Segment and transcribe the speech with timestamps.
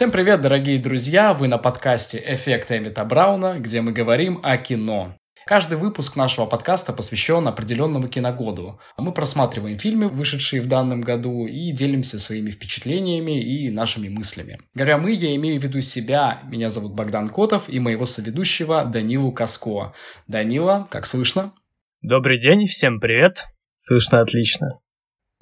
[0.00, 1.34] Всем привет, дорогие друзья!
[1.34, 5.14] Вы на подкасте «Эффект Эмита Брауна», где мы говорим о кино.
[5.44, 8.80] Каждый выпуск нашего подкаста посвящен определенному киногоду.
[8.96, 14.58] Мы просматриваем фильмы, вышедшие в данном году, и делимся своими впечатлениями и нашими мыслями.
[14.72, 16.40] Говоря мы, я имею в виду себя.
[16.50, 19.92] Меня зовут Богдан Котов и моего соведущего Данилу Каско.
[20.26, 21.52] Данила, как слышно?
[22.00, 23.48] Добрый день, всем привет.
[23.76, 24.79] Слышно отлично.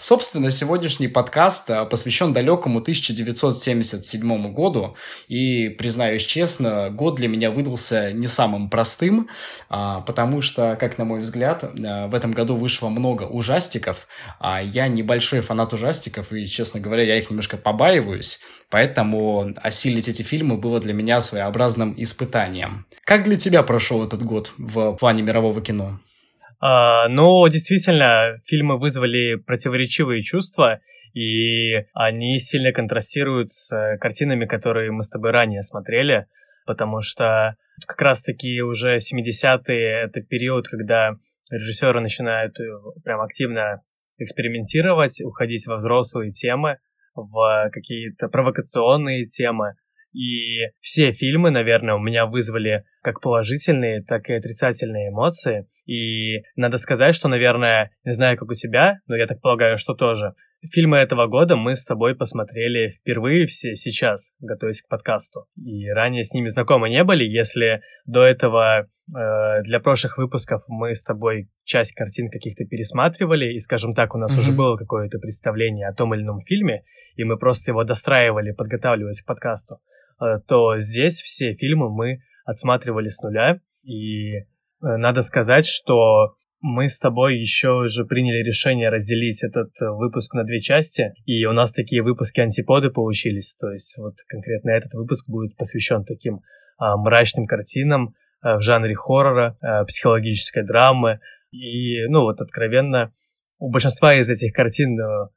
[0.01, 8.29] Собственно, сегодняшний подкаст посвящен далекому 1977 году, и, признаюсь честно, год для меня выдался не
[8.29, 9.29] самым простым,
[9.69, 14.07] а, потому что, как на мой взгляд, э, в этом году вышло много ужастиков,
[14.39, 18.39] а я небольшой фанат ужастиков, и, честно говоря, я их немножко побаиваюсь,
[18.71, 22.87] поэтому осилить эти фильмы было для меня своеобразным испытанием.
[23.03, 25.99] Как для тебя прошел этот год в плане мирового кино?
[26.61, 30.81] А, но действительно, фильмы вызвали противоречивые чувства,
[31.15, 36.27] и они сильно контрастируют с картинами, которые мы с тобой ранее смотрели,
[36.67, 41.13] потому что как раз-таки уже 70-е— это период, когда
[41.51, 42.65] режиссеры начинают э,
[43.05, 43.83] прям активно
[44.19, 46.79] экспериментировать, уходить во взрослые темы,
[47.15, 49.75] в какие-то провокационные темы.
[50.13, 55.67] И все фильмы, наверное, у меня вызвали как положительные, так и отрицательные эмоции.
[55.87, 59.95] И надо сказать, что, наверное, не знаю, как у тебя, но я так полагаю, что
[59.95, 60.35] тоже.
[60.73, 65.47] Фильмы этого года мы с тобой посмотрели впервые все сейчас, готовясь к подкасту.
[65.57, 67.25] И ранее с ними знакомы не были.
[67.25, 73.61] Если до этого э, для прошлых выпусков мы с тобой часть картин каких-то пересматривали, и,
[73.61, 74.41] скажем так, у нас mm-hmm.
[74.41, 76.83] уже было какое-то представление о том или ином фильме,
[77.15, 79.79] и мы просто его достраивали, подготавливаясь к подкасту,
[80.21, 83.61] э, то здесь все фильмы мы отсматривали с нуля.
[83.85, 84.47] И
[84.83, 90.35] Э, надо сказать, что мы с тобой еще уже приняли решение разделить этот э, выпуск
[90.35, 94.93] на две части, и у нас такие выпуски антиподы получились, то есть вот конкретно этот
[94.95, 96.41] выпуск будет посвящен таким
[96.79, 101.21] а, мрачным картинам а, в жанре хоррора, а, психологической драмы,
[101.51, 103.13] и, ну вот откровенно,
[103.59, 105.31] у большинства из этих картин а,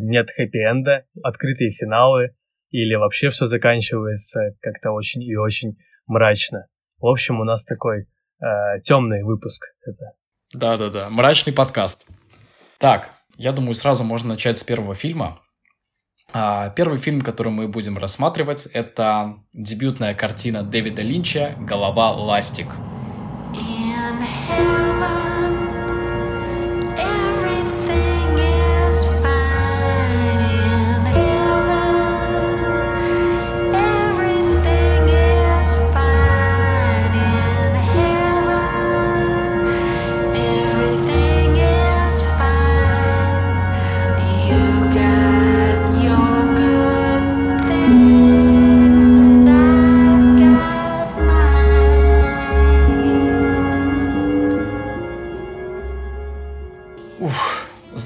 [0.00, 2.34] нет хэппи-энда, открытые финалы,
[2.70, 5.76] или вообще все заканчивается как-то очень и очень
[6.06, 6.66] мрачно.
[6.98, 8.06] В общем, у нас такой
[8.40, 9.62] э, темный выпуск.
[9.84, 10.12] Это.
[10.54, 12.06] Да-да-да, мрачный подкаст.
[12.78, 15.40] Так, я думаю, сразу можно начать с первого фильма.
[16.32, 22.68] А, первый фильм, который мы будем рассматривать, это дебютная картина Дэвида Линча «Голова ластик».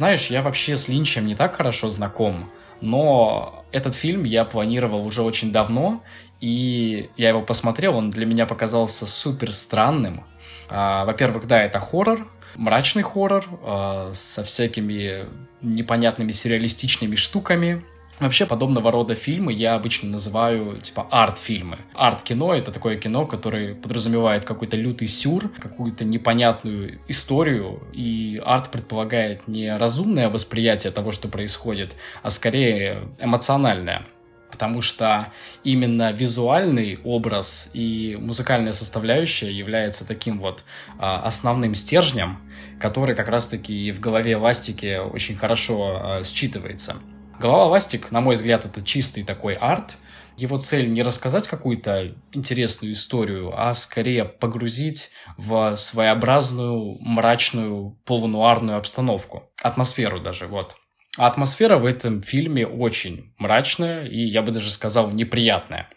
[0.00, 2.50] Знаешь, я вообще с Линчем не так хорошо знаком,
[2.80, 6.02] но этот фильм я планировал уже очень давно,
[6.40, 10.24] и я его посмотрел, он для меня показался супер странным.
[10.70, 15.26] А, во-первых, да, это хоррор, мрачный хоррор а, со всякими
[15.60, 17.84] непонятными сюрреалистичными штуками.
[18.18, 21.78] Вообще, подобного рода фильмы я обычно называю, типа, арт-фильмы.
[21.94, 29.48] Арт-кино— это такое кино, которое подразумевает какой-то лютый сюр, какую-то непонятную историю, и арт предполагает
[29.48, 34.04] не разумное восприятие того, что происходит, а скорее эмоциональное
[34.50, 35.32] потому что
[35.64, 40.64] именно визуальный образ и музыкальная составляющая является таким вот
[40.98, 42.38] а, основным стержнем,
[42.78, 46.96] который как раз-таки в голове Ластики очень хорошо а, считывается.
[47.40, 49.96] Голова Ластик, на мой взгляд, это чистый такой арт.
[50.36, 59.50] Его цель не рассказать какую-то интересную историю, а скорее погрузить в своеобразную, мрачную, полунуарную обстановку.
[59.62, 60.76] Атмосферу даже, вот.
[61.16, 65.88] А атмосфера в этом фильме очень мрачная и, я бы даже сказал, неприятная.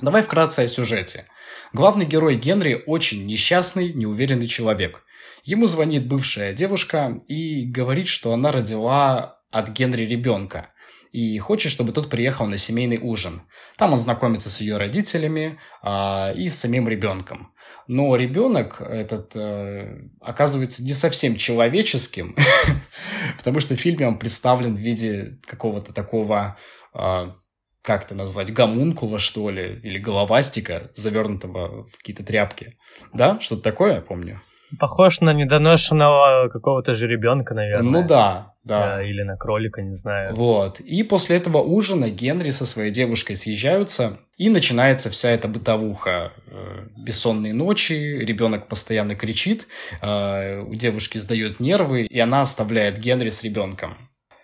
[0.00, 1.26] Давай вкратце о сюжете.
[1.74, 5.04] Главный герой Генри очень несчастный, неуверенный человек.
[5.44, 10.68] Ему звонит бывшая девушка и говорит, что она родила от Генри ребенка
[11.12, 13.42] и хочет, чтобы тот приехал на семейный ужин.
[13.78, 17.52] Там он знакомится с ее родителями э, и с самим ребенком.
[17.88, 22.36] Но ребенок этот э, оказывается не совсем человеческим,
[23.38, 26.58] потому что в фильме он представлен в виде какого-то такого,
[26.92, 27.30] э,
[27.80, 32.74] как это назвать, гомункула, что ли, или головастика, завернутого в какие-то тряпки.
[33.14, 34.42] Да, что-то такое, я помню.
[34.78, 38.02] Похож на недоношенного какого-то же ребенка, наверное.
[38.02, 39.02] Ну да, да.
[39.02, 40.34] Или на кролика, не знаю.
[40.34, 40.80] Вот.
[40.80, 46.32] И после этого ужина Генри со своей девушкой съезжаются, и начинается вся эта бытовуха.
[46.48, 49.68] Э, бессонные ночи, ребенок постоянно кричит,
[50.02, 53.96] э, у девушки сдает нервы, и она оставляет Генри с ребенком.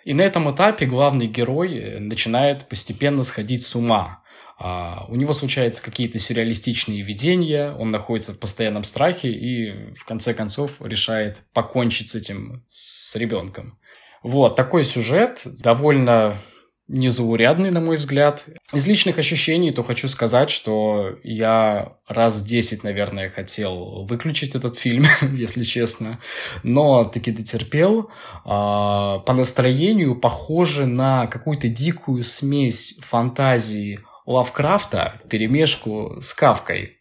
[0.04, 4.22] И на этом этапе главный герой начинает постепенно сходить с ума.
[4.58, 10.34] А, у него случаются какие-то сюрреалистичные видения, он находится в постоянном страхе и в конце
[10.34, 13.78] концов решает покончить с этим, с ребенком.
[14.22, 16.34] Вот, такой сюжет, довольно
[16.88, 18.44] незаурядный, на мой взгляд.
[18.72, 25.04] Из личных ощущений, то хочу сказать, что я раз 10, наверное, хотел выключить этот фильм,
[25.32, 26.18] если честно,
[26.62, 28.10] но таки дотерпел.
[28.44, 36.98] А, по настроению похоже на какую-то дикую смесь фантазии Лавкрафта в перемешку с Кавкой.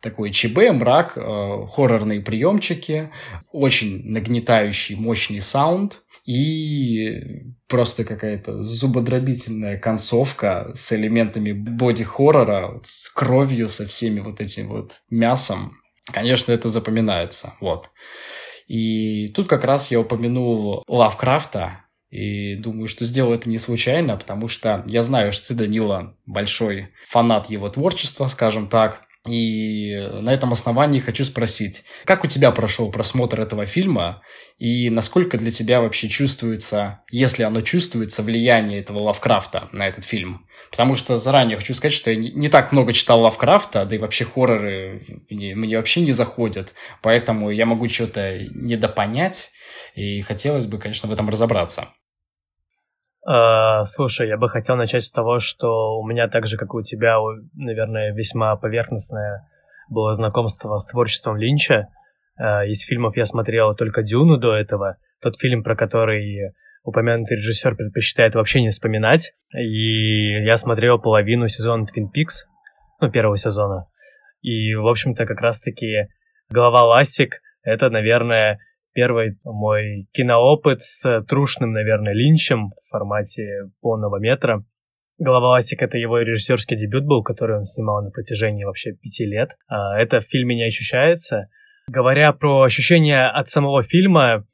[0.00, 3.10] Такой ЧБ, мрак, э, хоррорные приемчики,
[3.52, 13.68] очень нагнетающий мощный саунд и просто какая-то зубодробительная концовка с элементами боди-хоррора, вот, с кровью,
[13.68, 15.76] со всеми вот этим вот мясом.
[16.12, 17.54] Конечно, это запоминается.
[17.60, 17.90] Вот.
[18.66, 21.84] И тут как раз я упомянул Лавкрафта,
[22.14, 26.90] и думаю, что сделал это не случайно, потому что я знаю, что ты, Данила, большой
[27.08, 29.03] фанат его творчества, скажем так.
[29.26, 34.22] И на этом основании хочу спросить, как у тебя прошел просмотр этого фильма
[34.58, 40.46] и насколько для тебя вообще чувствуется, если оно чувствуется, влияние этого Лавкрафта на этот фильм?
[40.70, 44.26] Потому что заранее хочу сказать, что я не, так много читал Лавкрафта, да и вообще
[44.26, 49.52] хорроры мне, мне вообще не заходят, поэтому я могу что-то недопонять,
[49.94, 51.88] и хотелось бы, конечно, в этом разобраться.
[53.26, 56.76] Uh, слушай, я бы хотел начать с того, что у меня так же, как и
[56.76, 57.18] у тебя,
[57.54, 59.48] наверное, весьма поверхностное
[59.88, 61.88] было знакомство с творчеством Линча.
[62.38, 67.74] Uh, из фильмов я смотрел только «Дюну» до этого, тот фильм, про который упомянутый режиссер
[67.76, 69.32] предпочитает вообще не вспоминать.
[69.56, 72.44] И я смотрел половину сезона Twin Peaks,
[73.00, 73.86] ну, первого сезона.
[74.42, 76.08] И, в общем-то, как раз-таки
[76.50, 78.58] «Голова ластик»— это, наверное,
[78.94, 84.64] первый мой киноопыт с трушным, наверное, Линчем в формате полного метра.
[85.18, 89.50] «Голова ластик»— это его режиссерский дебют был, который он снимал на протяжении вообще пяти лет.
[89.68, 91.48] А, это в фильме не ощущается.
[91.86, 94.46] Говоря про ощущения от самого фильма,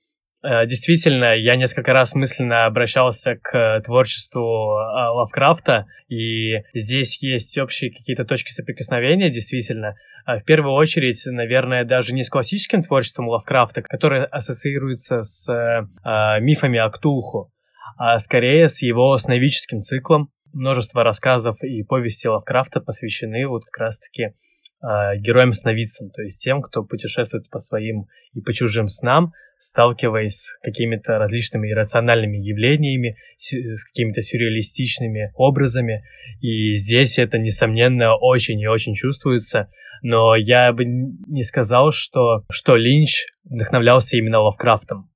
[0.43, 8.25] действительно, я несколько раз мысленно обращался к творчеству а, Лавкрафта, и здесь есть общие какие-то
[8.25, 9.97] точки соприкосновения, действительно.
[10.25, 16.41] А, в первую очередь, наверное, даже не с классическим творчеством Лавкрафта, которое ассоциируется с э,
[16.41, 17.53] мифами о Ктулху,
[17.97, 20.31] а скорее с его сновидческим циклом.
[20.53, 26.83] Множество рассказов и повести Лавкрафта посвящены вот как раз-таки э, героям-сновидцам, то есть тем, кто
[26.83, 34.23] путешествует по своим и по чужим снам, сталкиваясь с какими-то различными иррациональными явлениями, с какими-то
[34.23, 36.03] сюрреалистичными образами.
[36.41, 39.69] И здесь это, несомненно, очень и очень чувствуется.
[40.03, 45.11] Но я бы не сказал, что, что Линч вдохновлялся именно Лавкрафтом.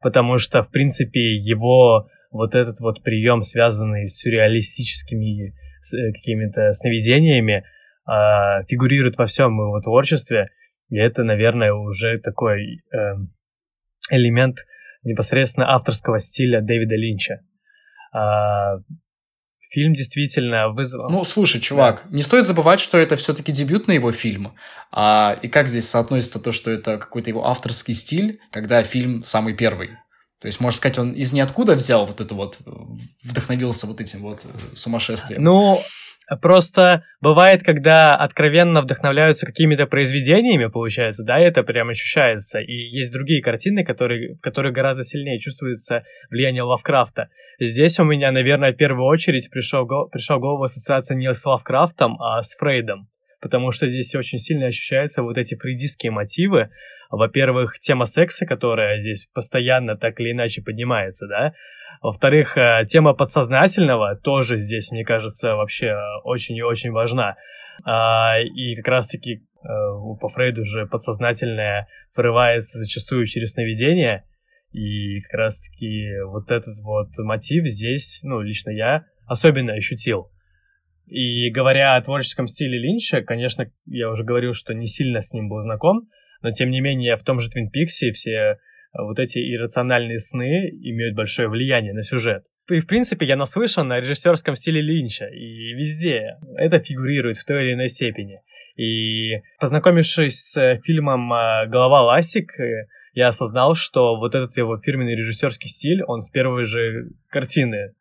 [0.00, 7.64] Потому что, в принципе, его вот этот вот прием, связанный с сюрреалистическими э, какими-то сновидениями,
[8.06, 10.50] э, фигурирует во всем его творчестве.
[10.90, 13.14] И это, наверное, уже такой э,
[14.10, 14.58] элемент
[15.02, 17.40] непосредственно авторского стиля Дэвида Линча.
[18.12, 18.78] А,
[19.70, 21.10] фильм действительно вызвал...
[21.10, 22.16] Ну, слушай, чувак, да.
[22.16, 24.54] не стоит забывать, что это все-таки дебютный его фильм.
[24.90, 29.54] А, и как здесь соотносится то, что это какой-то его авторский стиль, когда фильм самый
[29.54, 29.90] первый?
[30.40, 32.58] То есть, можно сказать, он из ниоткуда взял вот это вот,
[33.22, 34.44] вдохновился вот этим вот
[34.74, 35.42] сумасшествием.
[35.42, 35.82] Ну,
[36.42, 42.58] Просто бывает, когда откровенно вдохновляются какими-то произведениями, получается, да, это прям ощущается.
[42.58, 47.28] И есть другие картины, которые, в которых гораздо сильнее чувствуется влияние Лавкрафта.
[47.60, 52.42] Здесь у меня, наверное, в первую очередь пришел, пришел голову ассоциация не с Лавкрафтом, а
[52.42, 53.08] с Фрейдом.
[53.40, 56.70] Потому что здесь очень сильно ощущаются вот эти фрейдистские мотивы.
[57.08, 61.52] Во-первых, тема секса, которая здесь постоянно так или иначе поднимается, да,
[62.02, 67.36] во-вторых, э, тема подсознательного тоже здесь, мне кажется, вообще очень и очень важна.
[67.84, 69.40] А, и как раз-таки э,
[70.20, 74.24] по Фрейду же подсознательное вырывается зачастую через сновидение.
[74.72, 80.30] И как раз-таки вот этот вот мотив здесь, ну, лично я особенно ощутил.
[81.06, 85.48] И говоря о творческом стиле Линча, конечно, я уже говорил, что не сильно с ним
[85.48, 86.08] был знаком,
[86.42, 88.58] но тем не менее в том же Твин Пиксе все
[88.92, 92.44] вот эти иррациональные сны имеют большое влияние на сюжет.
[92.68, 97.64] И, в принципе, я наслышан на режиссерском стиле Линча, и везде это фигурирует в той
[97.64, 98.40] или иной степени.
[98.76, 102.52] И познакомившись с фильмом э, «Голова ластик»,
[103.16, 107.94] я осознал, что вот этот его фирменный режиссерский стиль, он с первой же картины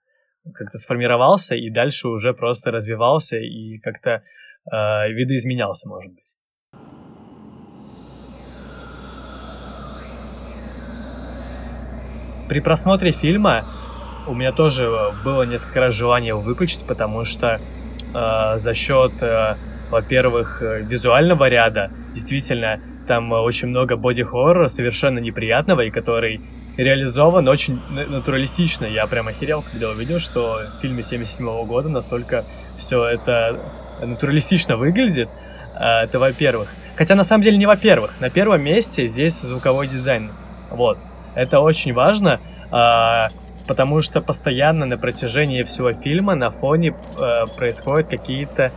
[0.54, 4.24] как-то сформировался и дальше уже просто развивался и как-то
[4.70, 6.25] э, видоизменялся, может быть.
[12.56, 13.66] При просмотре фильма
[14.28, 14.90] у меня тоже
[15.26, 17.60] было несколько раз желание его выключить, потому что
[18.14, 19.58] э, за счет, э,
[19.90, 26.40] во-первых, визуального ряда, действительно, там очень много боди-хоррора совершенно неприятного, и который
[26.78, 28.86] реализован очень натуралистично.
[28.86, 32.46] Я прям охерел, когда увидел, что в фильме 77 -го года настолько
[32.78, 33.60] все это
[34.02, 35.28] натуралистично выглядит.
[35.78, 36.70] Э, это во-первых.
[36.96, 38.12] Хотя на самом деле не во-первых.
[38.22, 40.32] На первом месте здесь звуковой дизайн.
[40.72, 40.98] Вот.
[41.36, 42.40] Это очень важно,
[42.72, 43.28] э,
[43.68, 48.72] потому что постоянно на протяжении всего фильма на фоне э, происходят какие-то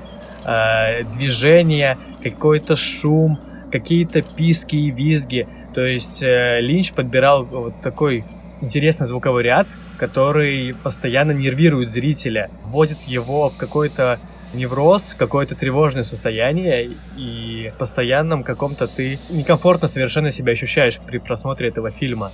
[1.12, 3.38] движения, какой-то шум,
[3.70, 5.46] какие-то писки и визги.
[5.74, 8.24] То есть э, Линч подбирал вот такой
[8.60, 14.18] интересный звуковой ряд, который постоянно нервирует зрителя, вводит его в какой-то
[14.52, 21.90] невроз, какое-то тревожное состояние, и постоянном каком-то ты некомфортно совершенно себя ощущаешь при просмотре этого
[21.90, 22.32] фильма.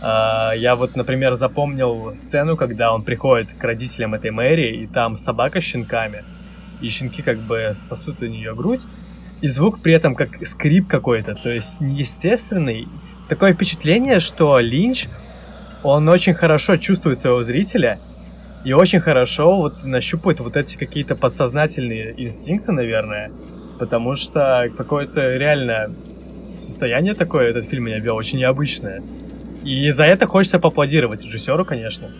[0.00, 5.16] А, я вот, например, запомнил сцену, когда он приходит к родителям этой Мэри, и там
[5.16, 6.24] собака с щенками,
[6.80, 8.82] и щенки как бы сосут у нее грудь,
[9.40, 12.88] и звук при этом как скрип какой-то, то есть неестественный.
[13.28, 15.06] Такое впечатление, что Линч,
[15.82, 18.00] он очень хорошо чувствует своего зрителя
[18.66, 23.30] и очень хорошо вот нащупывает вот эти какие-то подсознательные инстинкты, наверное,
[23.78, 25.94] потому что какое-то реально
[26.58, 29.04] состояние такое этот фильм меня вел, очень необычное.
[29.62, 32.10] И за это хочется поаплодировать режиссеру, конечно.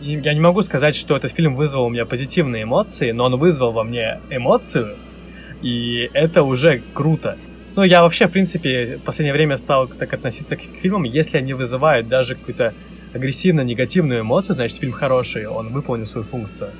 [0.00, 3.36] И я не могу сказать, что этот фильм вызвал у меня позитивные эмоции, но он
[3.36, 4.94] вызвал во мне эмоцию,
[5.60, 7.36] и это уже круто.
[7.74, 11.52] Ну, я вообще, в принципе, в последнее время стал так относиться к фильмам, если они
[11.52, 12.74] вызывают даже какую-то
[13.14, 16.70] агрессивно-негативную эмоцию, значит, фильм хороший, он выполнил свою функцию.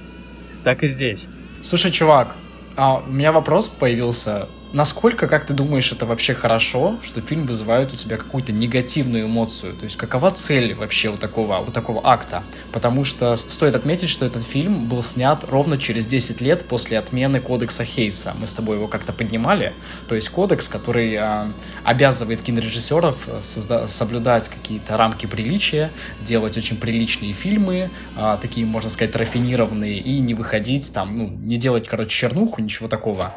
[0.64, 1.28] Так и здесь.
[1.62, 2.34] Слушай, чувак,
[2.76, 7.92] а у меня вопрос появился насколько, как ты думаешь, это вообще хорошо, что фильм вызывает
[7.92, 9.74] у тебя какую-то негативную эмоцию?
[9.74, 12.42] То есть какова цель вообще у такого, у такого акта?
[12.72, 17.40] Потому что стоит отметить, что этот фильм был снят ровно через 10 лет после отмены
[17.40, 18.34] кодекса Хейса.
[18.38, 19.72] Мы с тобой его как-то поднимали.
[20.08, 21.46] То есть кодекс, который э,
[21.84, 29.14] обязывает кинорежиссеров созда- соблюдать какие-то рамки приличия, делать очень приличные фильмы, э, такие, можно сказать,
[29.16, 33.34] рафинированные, и не выходить там, ну, не делать, короче, чернуху, ничего такого.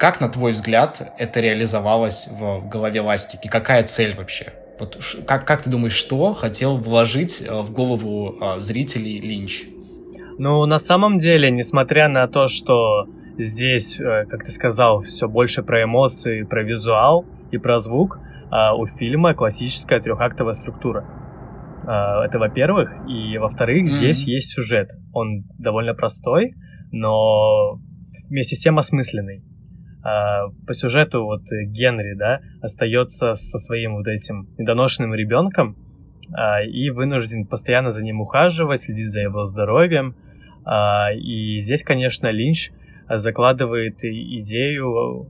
[0.00, 3.48] Как, на твой взгляд, это реализовалось в голове Ластики?
[3.48, 4.46] Какая цель вообще?
[4.78, 9.64] Вот как, как ты думаешь, что хотел вложить э, в голову э, зрителей Линч?
[10.38, 15.62] Ну, на самом деле, несмотря на то, что здесь, э, как ты сказал, все больше
[15.62, 18.18] про эмоции, про визуал и про звук,
[18.50, 21.04] у фильма классическая трехактовая структура.
[21.84, 22.90] Это во-первых.
[23.06, 23.94] И во-вторых, mm-hmm.
[23.94, 24.88] здесь есть сюжет.
[25.12, 26.54] Он довольно простой,
[26.90, 27.78] но
[28.28, 29.44] вместе с тем осмысленный.
[30.02, 35.76] А, по сюжету вот Генри, да, остается со своим вот этим недоношенным ребенком
[36.32, 40.14] а, и вынужден постоянно за ним ухаживать, следить за его здоровьем.
[40.64, 42.70] А, и здесь, конечно, Линч
[43.08, 45.28] закладывает идею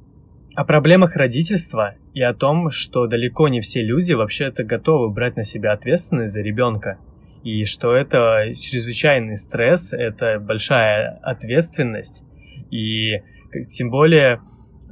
[0.55, 5.45] о проблемах родительства и о том, что далеко не все люди вообще-то готовы брать на
[5.45, 6.99] себя ответственность за ребенка.
[7.43, 12.25] И что это чрезвычайный стресс, это большая ответственность.
[12.71, 13.23] И
[13.73, 14.41] тем более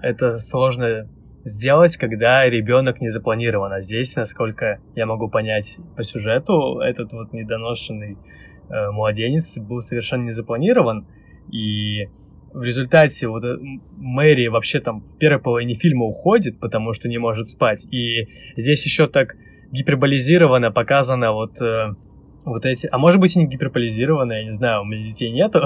[0.03, 1.09] это сложно
[1.45, 3.73] сделать, когда ребенок не запланирован.
[3.73, 8.17] А здесь, насколько я могу понять по сюжету, этот вот недоношенный
[8.69, 11.07] э, младенец был совершенно не запланирован.
[11.51, 12.09] И
[12.53, 13.57] в результате вот э,
[13.97, 17.87] Мэри вообще там в первой половине фильма уходит, потому что не может спать.
[17.93, 19.37] И здесь еще так
[19.71, 21.95] гиперболизированно показано вот э,
[22.49, 25.61] вот эти, а может быть и не гиперполизированные, я не знаю, у меня детей нету,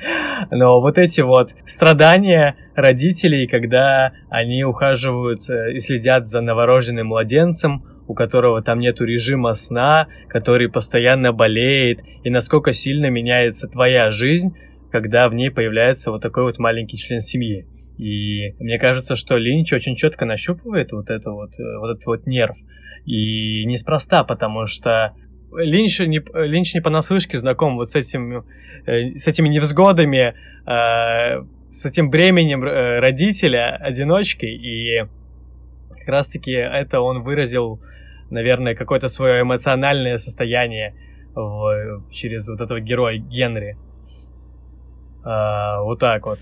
[0.50, 7.84] но вот эти вот страдания родителей, когда они ухаживают э, и следят за новорожденным младенцем,
[8.06, 14.54] у которого там нету режима сна, который постоянно болеет, и насколько сильно меняется твоя жизнь,
[14.90, 17.66] когда в ней появляется вот такой вот маленький член семьи.
[17.98, 22.26] И мне кажется, что Линч очень четко нащупывает вот, это вот, э, вот этот вот
[22.26, 22.56] нерв.
[23.04, 25.14] И неспроста, потому что
[25.52, 28.44] Линч не, Линч не понаслышке знаком вот с, этим,
[28.86, 30.34] э, с этими невзгодами,
[30.66, 35.04] э, с этим бременем э, родителя, одиночки, и
[35.90, 37.80] как раз-таки это он выразил,
[38.30, 40.94] наверное, какое-то свое эмоциональное состояние
[42.10, 43.76] через вот этого героя Генри.
[45.22, 46.40] вот так вот.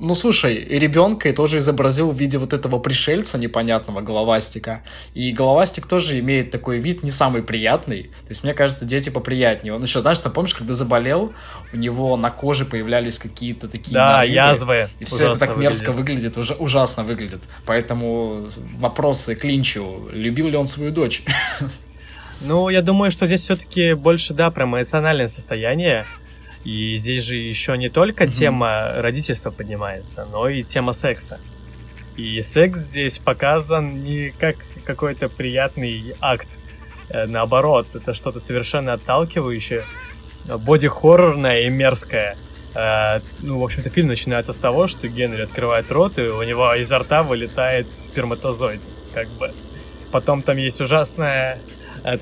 [0.00, 4.82] Ну, слушай, ребенка и тоже изобразил в виде вот этого пришельца непонятного, головастика.
[5.14, 8.04] И головастик тоже имеет такой вид не самый приятный.
[8.04, 9.72] То есть, мне кажется, дети поприятнее.
[9.72, 11.32] Он еще, знаешь, ты помнишь, когда заболел,
[11.72, 14.88] у него на коже появлялись какие-то такие Да, нарывы, язвы.
[14.98, 17.44] И все это так мерзко выглядит, уже ужасно выглядит.
[17.64, 20.08] Поэтому вопросы к Линчу.
[20.12, 21.22] Любил ли он свою дочь?
[22.40, 26.04] Ну, я думаю, что здесь все-таки больше, да, про эмоциональное состояние.
[26.64, 28.30] И здесь же еще не только mm-hmm.
[28.30, 31.38] тема родительства поднимается, но и тема секса.
[32.16, 36.58] И секс здесь показан не как какой-то приятный акт.
[37.08, 39.84] Э, наоборот, это что-то совершенно отталкивающее,
[40.46, 42.36] боди-хоррорное и мерзкое.
[42.74, 46.74] Э, ну, в общем-то, фильм начинается с того, что Генри открывает рот, и у него
[46.74, 48.80] изо рта вылетает сперматозоид,
[49.12, 49.52] как бы.
[50.12, 51.60] Потом там есть ужасная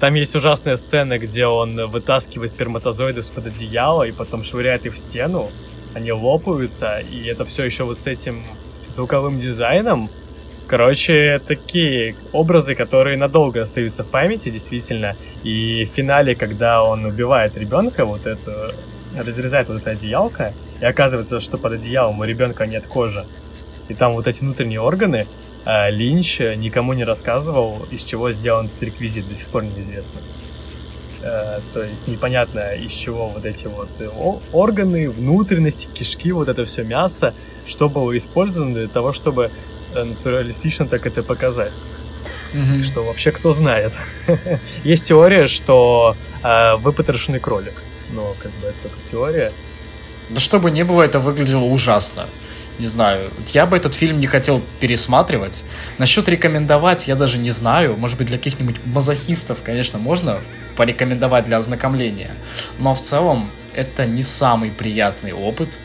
[0.00, 4.98] там есть ужасная сцена, где он вытаскивает сперматозоиды из-под одеяла и потом швыряет их в
[4.98, 5.50] стену.
[5.94, 8.44] Они лопаются, и это все еще вот с этим
[8.88, 10.08] звуковым дизайном.
[10.68, 15.16] Короче, такие образы, которые надолго остаются в памяти, действительно.
[15.42, 18.74] И в финале, когда он убивает ребенка, вот это
[19.14, 23.26] разрезает вот это одеялко, и оказывается, что под одеялом у ребенка нет кожи.
[23.88, 25.26] И там вот эти внутренние органы,
[25.64, 30.21] Линч никому не рассказывал, из чего сделан этот реквизит, до сих пор неизвестно.
[31.23, 33.90] Э, то есть непонятно, из чего вот эти вот
[34.52, 37.33] органы, внутренности, кишки, вот это все мясо,
[37.64, 39.52] что было использовано для того, чтобы
[39.95, 41.73] э, натуралистично так это показать.
[42.52, 42.83] Mm-hmm.
[42.83, 43.97] Что вообще кто знает.
[44.85, 47.75] Есть теория, что э, выпотрошенный кролик.
[48.11, 49.52] Но как бы это только теория.
[50.28, 52.28] Да чтобы не было, это выглядело ужасно
[52.79, 55.62] не знаю, я бы этот фильм не хотел пересматривать.
[55.99, 57.97] Насчет рекомендовать я даже не знаю.
[57.97, 60.41] Может быть, для каких-нибудь мазохистов, конечно, можно
[60.76, 62.33] порекомендовать для ознакомления.
[62.79, 65.78] Но в целом это не самый приятный опыт,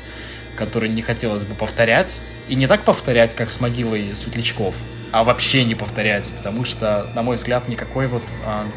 [0.55, 2.19] который не хотелось бы повторять.
[2.47, 4.73] И не так повторять, как с могилой светлячков,
[5.11, 8.23] а вообще не повторять, потому что, на мой взгляд, никакой вот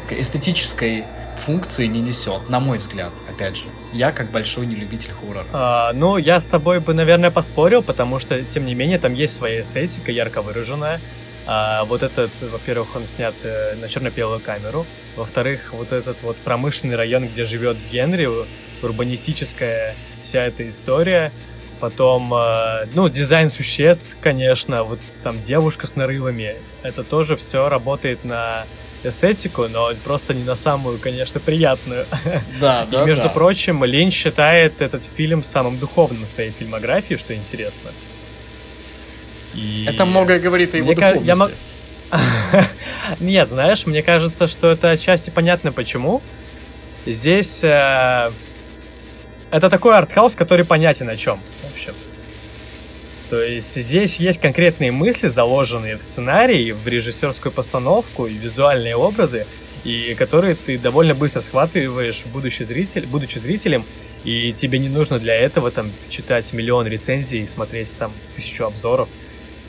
[0.09, 1.05] э, эстетической
[1.37, 3.63] функции не несет, на мой взгляд, опять же.
[3.93, 5.45] Я как большой нелюбитель хоррора.
[5.51, 9.35] А, ну, я с тобой бы, наверное, поспорил, потому что, тем не менее, там есть
[9.35, 11.01] своя эстетика, ярко выраженная.
[11.45, 14.85] А, вот этот, во-первых, он снят э, на черно-белую камеру.
[15.17, 18.29] Во-вторых, вот этот вот промышленный район, где живет Генри,
[18.81, 21.31] урбанистическая вся эта история.
[21.79, 26.55] Потом, э, ну, дизайн существ, конечно, вот там девушка с нарывами.
[26.83, 28.65] Это тоже все работает на
[29.03, 32.05] эстетику, но просто не на самую, конечно, приятную.
[32.59, 33.29] Да, да, И, между да.
[33.29, 37.91] прочим, Линч считает этот фильм самым духовным в своей фильмографии, что интересно.
[39.53, 39.85] И...
[39.87, 41.27] Это многое говорит о его мне духовности.
[41.27, 41.51] Я мог...
[43.19, 46.21] Нет, знаешь, мне кажется, что это отчасти понятно почему.
[47.05, 48.31] Здесь э...
[49.49, 51.39] это такой артхаус, который понятен о чем.
[53.31, 59.47] То есть здесь есть конкретные мысли, заложенные в сценарий, в режиссерскую постановку и визуальные образы,
[59.85, 63.85] и которые ты довольно быстро схватываешь, будучи, зритель, будучи зрителем,
[64.25, 69.07] и тебе не нужно для этого там читать миллион рецензий, смотреть там тысячу обзоров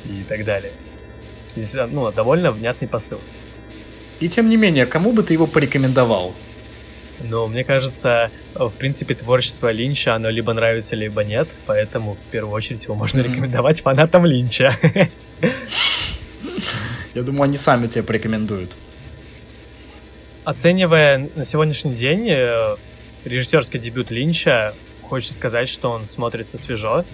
[0.07, 0.73] и так далее.
[1.55, 3.21] Здесь, ну, довольно внятный посыл.
[4.19, 6.35] И тем не менее, кому бы ты его порекомендовал?
[7.23, 12.55] Но мне кажется, в принципе, творчество Линча, оно либо нравится, либо нет, поэтому в первую
[12.55, 14.77] очередь его можно рекомендовать фанатам Линча.
[17.15, 18.73] Я думаю, они сами тебе порекомендуют.
[20.45, 22.77] Оценивая на сегодняшний день э,
[23.25, 27.05] режиссерский дебют Линча, хочется сказать, что он смотрится свежо.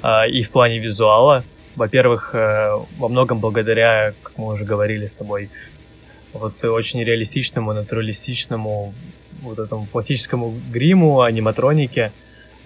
[0.00, 1.44] А, и в плане визуала.
[1.76, 5.50] Во-первых, э, во многом благодаря, как мы уже говорили с тобой,
[6.32, 8.94] вот очень реалистичному, натуралистичному
[9.42, 12.12] вот этому пластическому гриму, аниматронике.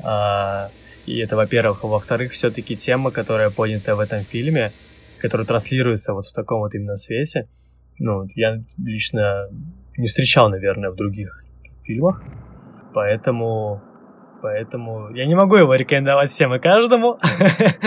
[0.03, 0.69] А,
[1.07, 1.85] и это, во-первых.
[1.85, 4.71] Во-вторых, все-таки тема, которая поднята в этом фильме,
[5.21, 7.49] которая транслируется вот в таком вот именно свете,
[7.99, 9.49] ну, я лично
[9.97, 11.45] не встречал, наверное, в других
[11.85, 12.23] фильмах.
[12.93, 13.83] Поэтому
[14.43, 17.19] Поэтому я не могу его рекомендовать всем и каждому,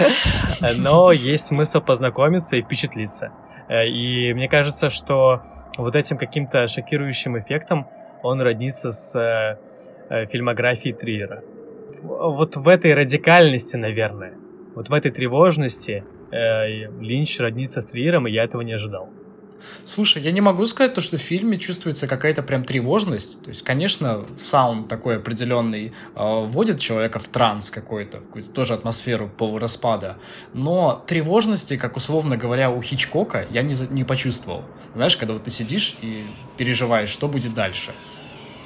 [0.79, 3.31] но есть смысл познакомиться и впечатлиться.
[3.69, 5.41] Э, и мне кажется, что
[5.77, 7.87] вот этим каким-то шокирующим эффектом
[8.23, 9.57] он роднится с э,
[10.09, 11.43] э, фильмографией Триера.
[12.01, 14.33] Вот в этой радикальности, наверное,
[14.75, 19.09] вот в этой тревожности э, Линч роднится с Триером, и я этого не ожидал.
[19.85, 23.43] Слушай, я не могу сказать то, что в фильме чувствуется какая-то прям тревожность.
[23.43, 28.73] То есть, конечно, саунд такой определенный э, вводит человека в транс какой-то, в какую-то тоже
[28.73, 30.17] атмосферу полураспада.
[30.53, 34.63] Но тревожности, как условно говоря, у Хичкока я не, не почувствовал.
[34.93, 36.25] Знаешь, когда вот ты сидишь и
[36.57, 37.93] переживаешь, что будет дальше.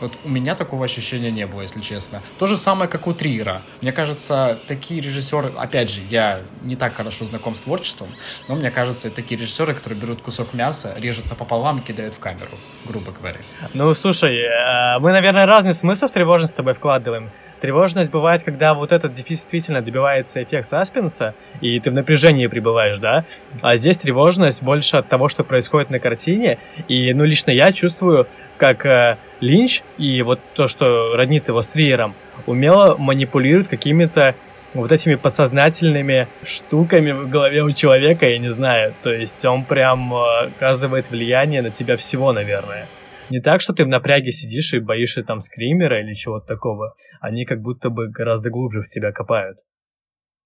[0.04, 2.22] Вот у меня такого ощущения не было, если честно.
[2.38, 3.62] То же самое, как у Триера.
[3.80, 8.10] Мне кажется, такие режиссеры, опять же, я не так хорошо знаком с творчеством,
[8.50, 12.58] но мне кажется, такие режиссеры, которые берут кусок мяса, режут напополам и кидают в камеру,
[12.84, 13.40] грубо говоря.
[13.74, 17.32] Ну, слушай, э, мы, наверное, разный смысл в тревожность с тобой вкладываем.
[17.62, 23.24] Тревожность бывает, когда вот этот действительно добивается эффект саспенса, и ты в напряжении пребываешь, да?
[23.62, 26.60] А здесь тревожность больше от того, что происходит на картине.
[26.90, 28.28] И, ну, лично я чувствую,
[28.64, 34.36] как э, Линч и вот то, что роднит его с Триером, умело манипулирует какими-то
[34.74, 38.94] вот этими подсознательными штуками в голове у человека, я не знаю.
[39.04, 42.88] То есть он прям э, оказывает влияние на тебя всего, наверное.
[43.30, 46.96] Не так, что ты в напряге сидишь и боишься там скримера или чего-то такого.
[47.20, 49.58] Они как будто бы гораздо глубже в тебя копают.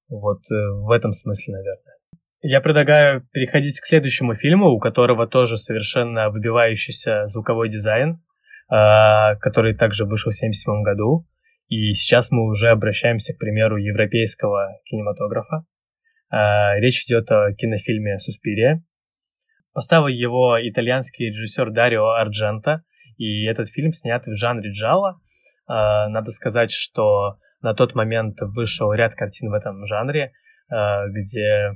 [0.09, 0.55] Вот э,
[0.87, 1.96] в этом смысле, наверное.
[2.41, 8.21] Я предлагаю переходить к следующему фильму, у которого тоже совершенно выбивающийся звуковой дизайн,
[8.69, 11.25] э, который также вышел в 1977 году.
[11.67, 15.65] И сейчас мы уже обращаемся к примеру европейского кинематографа.
[16.31, 18.83] Э, речь идет о кинофильме «Суспирия»,
[19.77, 22.81] Поставил его итальянский режиссер Дарио Арджента,
[23.17, 25.19] и этот фильм снят в жанре джала.
[25.67, 30.31] А, надо сказать, что на тот момент вышел ряд картин в этом жанре,
[30.71, 31.73] а, где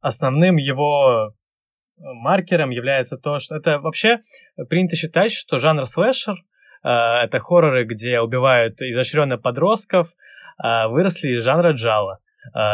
[0.00, 1.34] основным его
[1.98, 4.20] маркером является то, что это вообще
[4.68, 6.36] принято считать, что жанр слэшер
[6.82, 10.08] а, это хорроры, где убивают изощренно подростков,
[10.58, 12.18] выросли из жанра джала.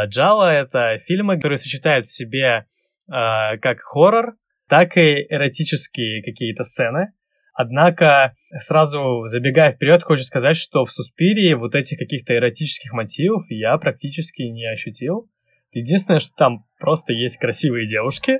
[0.07, 2.67] Джала— это фильмы, которые сочетают в себе
[3.09, 4.35] э, как хоррор,
[4.69, 7.13] так и эротические какие-то сцены.
[7.55, 13.77] Однако, сразу забегая вперед, хочу сказать, что в Суспирии вот этих каких-то эротических мотивов я
[13.79, 15.31] практически не ощутил.
[15.77, 18.39] Единственное, что там просто есть красивые девушки,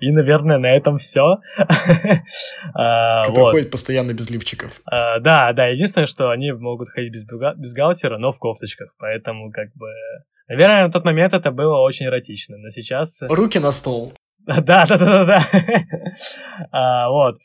[0.00, 1.36] и, наверное, на этом все.
[2.74, 3.52] а, вот.
[3.52, 4.80] ходят постоянно без лифчиков.
[4.84, 9.50] А, да, да, единственное, что они могут ходить без, без галтера, но в кофточках, поэтому
[9.52, 9.88] как бы
[10.48, 13.20] Наверное, на тот момент это было очень эротично, но сейчас...
[13.22, 14.12] Э, Руки на стол.
[14.46, 15.40] Да, да, да, да, да.
[16.70, 17.38] а, вот.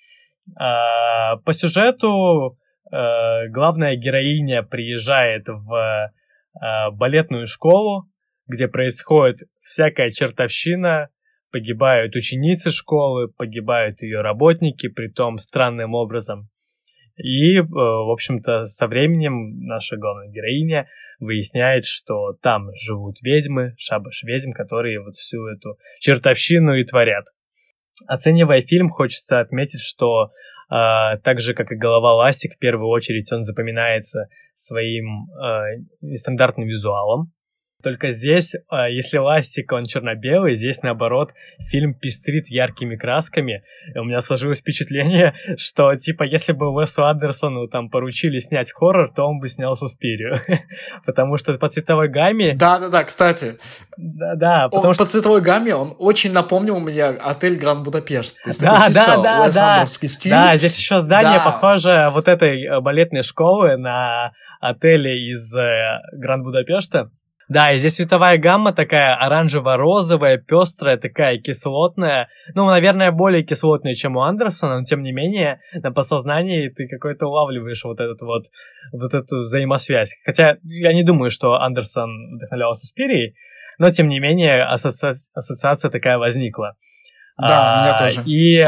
[0.56, 2.58] А, по сюжету
[2.92, 6.12] а, главная героиня приезжает в
[6.60, 8.06] а, балетную школу,
[8.52, 11.10] где происходит всякая чертовщина,
[11.52, 16.50] погибают ученицы школы, погибают ее работники, при том странным образом.
[17.18, 20.88] И, э, в общем-то, со временем наша главная героиня
[21.20, 27.26] выясняет, что там живут ведьмы, шабаш ведьм, которые вот всю эту чертовщину и творят.
[28.08, 30.32] Оценивая фильм, хочется отметить, что
[30.70, 36.68] э, так же, как и «Голова ластик», в первую очередь он запоминается своим э, нестандартным
[36.68, 37.32] визуалом,
[37.82, 43.64] только здесь, а, если ластик, он черно-белый, здесь, наоборот, фильм пестрит яркими красками.
[43.94, 49.14] И у меня сложилось впечатление, что, типа, если бы Уэсу Андерсону там поручили снять хоррор,
[49.14, 50.36] то он бы снял Суспирию.
[51.06, 52.54] потому что по цветовой гамме...
[52.54, 53.58] Да-да-да, кстати.
[53.98, 55.04] Да-да, потому он, что...
[55.04, 58.38] По цветовой гамме он очень напомнил мне отель Гранд Будапешт.
[58.60, 59.86] да, да, да, да.
[59.86, 60.32] стиль.
[60.32, 61.52] Да, здесь еще здание да.
[61.52, 67.12] похоже вот этой э, балетной школы на отеле из э, Гранд Будапешта.
[67.52, 72.30] Да, и здесь цветовая гамма такая оранжево-розовая, пестрая, такая кислотная.
[72.56, 77.28] Ну, наверное, более кислотная, чем у Андерсона, но тем не менее, на подсознании ты какой-то
[77.28, 78.46] улавливаешь вот этот вот,
[78.94, 80.16] вот эту взаимосвязь.
[80.24, 83.36] Хотя я не думаю, что Андерсон вдохновлялся Спирией,
[83.80, 85.16] но тем не менее асоци...
[85.34, 86.78] ассоциация такая возникла.
[87.38, 88.22] Да, а, у меня тоже.
[88.28, 88.62] И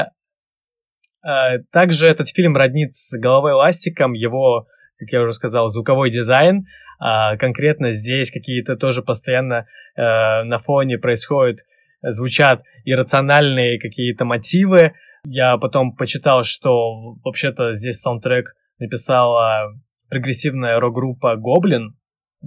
[1.22, 4.68] а, также этот фильм роднит с головой ластиком его,
[5.00, 6.66] как я уже сказал, звуковой дизайн,
[7.06, 11.60] а конкретно здесь какие-то тоже постоянно э, на фоне происходят,
[12.02, 14.94] звучат иррациональные какие-то мотивы.
[15.26, 19.74] Я потом почитал, что вообще-то здесь саундтрек написала
[20.10, 21.98] прогрессивная рок-группа Гоблин.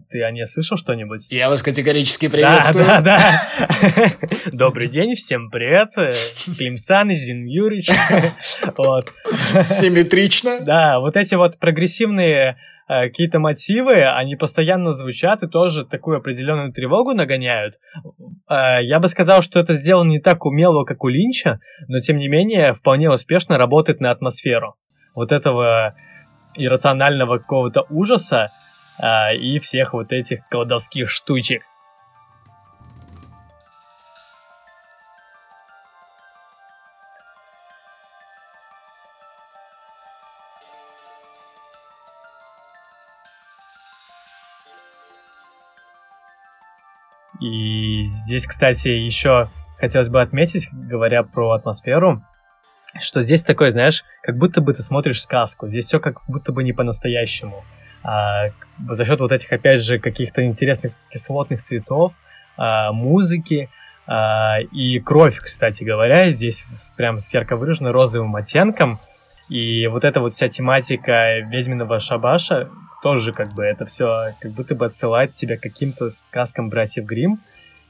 [0.08, 1.30] Ты о ней слышал что-нибудь?
[1.30, 2.86] Я вас категорически приветствую.
[2.86, 3.18] Да, да,
[3.94, 4.12] да.
[4.52, 5.90] Добрый день, всем привет.
[6.56, 7.90] Клим Саныч, Зин Юрьевич.
[8.78, 9.12] Вот.
[9.62, 10.60] Симметрично.
[10.60, 12.56] Да, вот эти вот прогрессивные
[12.86, 17.74] какие-то мотивы, они постоянно звучат и тоже такую определенную тревогу нагоняют.
[18.48, 22.18] Э, я бы сказал, что это сделано не так умело, как у Линча, но тем
[22.18, 24.76] не менее вполне успешно работает на атмосферу
[25.14, 25.94] вот этого
[26.56, 28.48] иррационального какого-то ужаса
[29.02, 31.62] э, и всех вот этих колдовских штучек.
[47.46, 52.22] И здесь, кстати, еще хотелось бы отметить, говоря про атмосферу,
[53.00, 55.68] что здесь такой, знаешь, как будто бы ты смотришь сказку.
[55.68, 57.64] Здесь все как будто бы не по-настоящему.
[58.02, 58.46] А,
[58.88, 62.12] за счет вот этих, опять же, каких-то интересных кислотных цветов,
[62.56, 63.68] а, музыки
[64.06, 66.64] а, и кровь, кстати говоря, здесь
[66.96, 68.98] прям с ярко выраженным розовым оттенком.
[69.48, 72.68] И вот эта вот вся тематика ведьминого шабаша
[73.06, 77.38] тоже как бы это все как будто бы отсылает тебя к каким-то сказкам братьев Грим.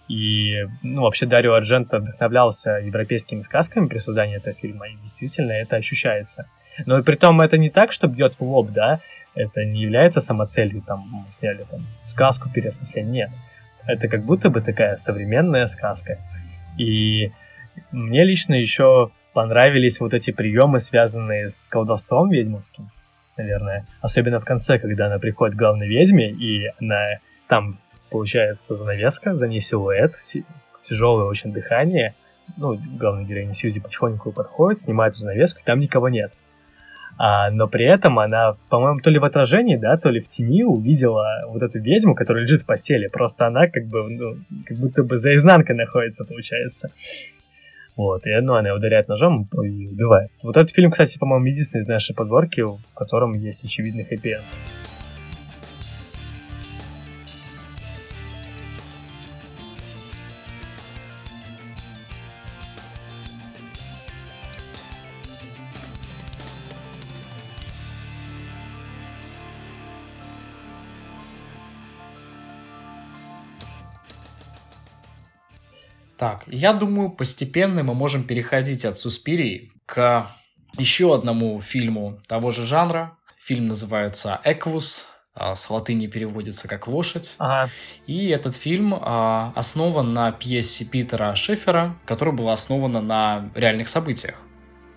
[0.09, 5.76] И, ну, вообще Дарио Ардженто вдохновлялся европейскими сказками при создании этого фильма, и действительно это
[5.76, 6.50] ощущается.
[6.85, 9.00] Но при том это не так, что бьет в лоб, да,
[9.35, 13.31] это не является самоцелью, там, сняли там сказку переосмысления, нет.
[13.87, 16.18] Это как будто бы такая современная сказка.
[16.76, 17.33] И
[17.90, 22.90] мне лично еще понравились вот эти приемы, связанные с колдовством ведьмовским,
[23.37, 23.87] наверное.
[24.01, 27.18] Особенно в конце, когда она приходит к главной ведьме, и она
[27.49, 27.79] там
[28.11, 30.14] получается занавеска, за ней силуэт,
[30.83, 32.14] тяжелое очень дыхание.
[32.57, 36.33] Ну, главная героиня Сьюзи потихоньку подходит, снимает эту занавеску, и там никого нет.
[37.18, 40.64] А, но при этом она, по-моему, то ли в отражении, да, то ли в тени
[40.64, 43.09] увидела вот эту ведьму, которая лежит в постели.
[43.09, 46.90] Просто она как бы, ну, как будто бы за изнанкой находится, получается.
[47.97, 50.31] Вот, и ну, она ударяет ножом и убивает.
[50.43, 54.45] Вот этот фильм, кстати, по-моему, единственный из нашей подборки, в котором есть очевидный хэппи-энд.
[76.16, 80.26] Так, я думаю, постепенно мы можем переходить от Суспирии к
[80.79, 83.16] еще одному фильму того же жанра.
[83.38, 87.35] Фильм называется «Эквус», а, с латыни переводится как «лошадь».
[87.38, 87.70] Ага.
[88.07, 94.37] И этот фильм а, основан на пьесе Питера Шефера, которая была основана на реальных событиях.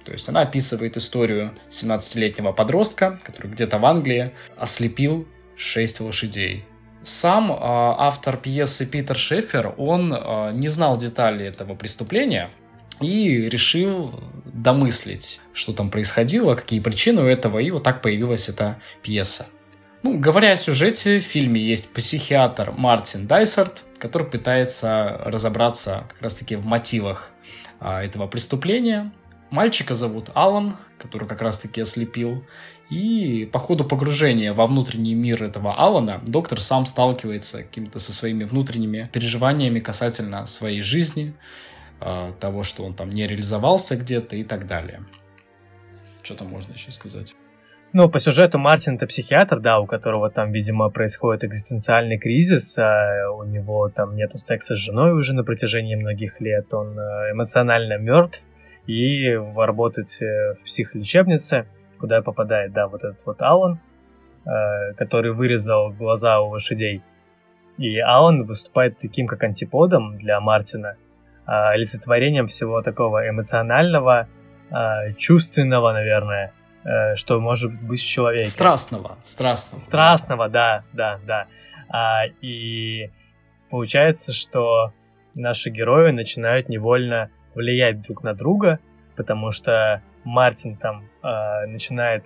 [0.05, 5.27] То есть она описывает историю 17-летнего подростка, который где-то в Англии ослепил
[5.57, 6.65] 6 лошадей.
[7.03, 12.49] Сам э, автор пьесы Питер Шефер, он э, не знал деталей этого преступления
[12.99, 14.13] и решил
[14.45, 19.47] домыслить, что там происходило, какие причины у этого, и вот так появилась эта пьеса.
[20.03, 26.55] Ну, говоря о сюжете, в фильме есть психиатр Мартин Дайсарт, который пытается разобраться как раз-таки
[26.55, 27.31] в мотивах
[27.79, 29.11] а, этого преступления.
[29.51, 32.43] Мальчика зовут Алан, который как раз-таки ослепил.
[32.89, 38.43] И по ходу погружения во внутренний мир этого Алана доктор сам сталкивается какими-то со своими
[38.43, 41.33] внутренними переживаниями касательно своей жизни,
[41.99, 45.01] а, того, что он там не реализовался где-то и так далее.
[46.23, 47.35] Что там можно еще сказать?
[47.91, 53.31] Ну, по сюжету Мартин это психиатр, да, у которого там, видимо, происходит экзистенциальный кризис, а
[53.31, 57.97] у него там нету секса с женой уже на протяжении многих лет, он э, эмоционально
[57.97, 58.41] мертв,
[58.89, 61.67] и работает в психолечебнице,
[61.99, 63.79] куда попадает, да, вот этот вот Алан,
[64.45, 67.03] э, который вырезал глаза у лошадей.
[67.77, 70.95] И Алан выступает таким, как антиподом для Мартина,
[71.45, 74.27] э, олицетворением всего такого эмоционального,
[74.71, 76.51] э, чувственного, наверное,
[76.83, 78.45] э, что может быть в человеке.
[78.45, 79.81] Страстного, страстного.
[79.81, 81.45] Страстного, да, да, да.
[81.89, 83.11] А, и
[83.69, 84.93] получается, что
[85.35, 88.79] наши герои начинают невольно влиять друг на друга,
[89.15, 92.23] потому что Мартин там э, начинает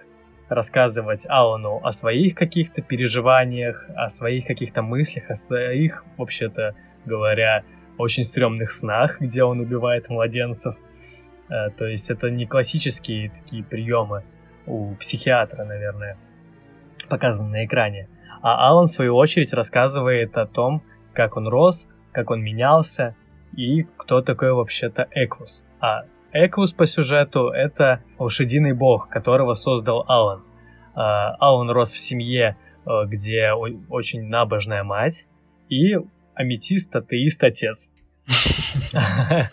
[0.47, 7.63] рассказывать Алану о своих каких-то переживаниях, о своих каких-то мыслях, о своих, вообще-то говоря,
[7.97, 10.75] очень стрёмных снах, где он убивает младенцев.
[11.49, 14.23] Э, то есть это не классические такие приемы
[14.67, 16.15] у психиатра, наверное,
[17.09, 18.07] показаны на экране.
[18.43, 23.15] А Алан, в свою очередь, рассказывает о том, как он рос, как он менялся,
[23.55, 25.63] и кто такой вообще-то Эквус.
[25.79, 30.43] А Эквус по сюжету— это лошадиный бог, которого создал Алан.
[30.95, 35.27] А, Алан рос в семье, э, где очень набожная мать
[35.69, 35.95] и
[36.33, 37.91] аметист, атеист, отец.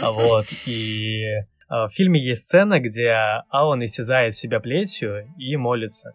[0.00, 1.24] Вот, и
[1.68, 3.14] а, в фильме есть сцена, где
[3.50, 6.12] Алан истязает себя плетью и молится.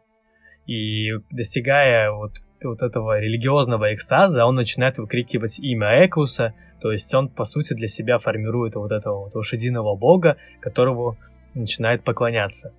[0.65, 7.29] И достигая вот, вот этого религиозного экстаза, он начинает выкрикивать имя Эквуса— то есть он,
[7.29, 11.17] по сути, для себя формирует вот этого вот лошадиного бога, которого
[11.53, 12.73] начинает поклоняться.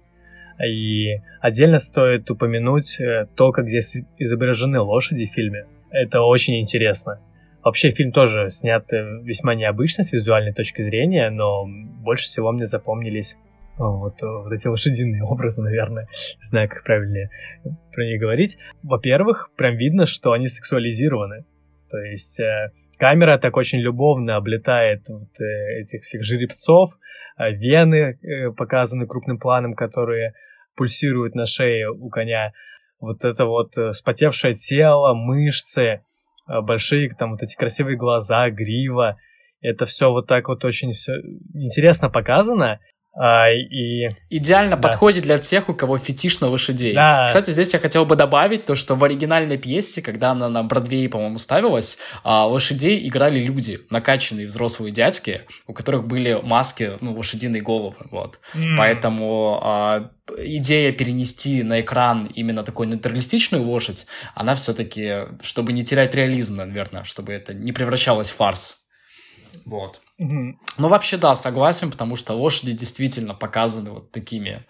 [0.65, 5.67] И отдельно стоит упомянуть э, то, как здесь изображены лошади в фильме.
[5.91, 7.21] Это очень интересно.
[7.63, 12.67] Вообще фильм тоже снят э, весьма необычно с визуальной точки зрения, но больше всего мне
[12.67, 16.09] запомнились э, вот, вот эти лошадиные образы, наверное.
[16.39, 17.31] Не знаю, как правильнее
[17.93, 18.59] про них говорить.
[18.83, 21.45] Во-первых, прям видно, что они сексуализированы.
[21.89, 22.41] То есть
[22.99, 26.91] камера так очень любовно облетает вот, э, этих всех жеребцов,
[27.39, 30.35] э, вены э, показаны крупным планом, которые
[30.77, 32.53] пульсируют на шее у коня.
[33.01, 35.83] Вот это вот э, спотевшее тело, мышцы,
[36.49, 39.17] э, большие там вот эти красивые глаза, грива.
[39.61, 41.13] Это все вот так вот очень все
[41.55, 42.81] интересно показано.
[43.15, 44.11] А, и...
[44.31, 44.83] Идеально да.
[44.83, 46.95] подходит для тех, у кого фетиш на лошадей.
[46.95, 47.27] Да.
[47.29, 51.09] Кстати, здесь я хотел бы добавить то, что в оригинальной пьесе, когда она на Бродвее,
[51.09, 57.63] по-моему, ставилась, а, лошадей играли люди, накачанные взрослые дядьки, у которых были маски, ну, лошадиные
[57.63, 58.39] головы, вот.
[58.55, 58.77] Mm.
[58.77, 66.15] Поэтому а, идея перенести на экран именно такую натуралистичную лошадь, она все-таки, чтобы не терять
[66.15, 68.85] реализм, наверное, чтобы это не превращалось в фарс.
[69.65, 70.01] Вот.
[70.21, 70.55] Mm-hmm.
[70.79, 74.65] Ну, вообще, да, согласен, потому что лошади действительно показаны вот такими,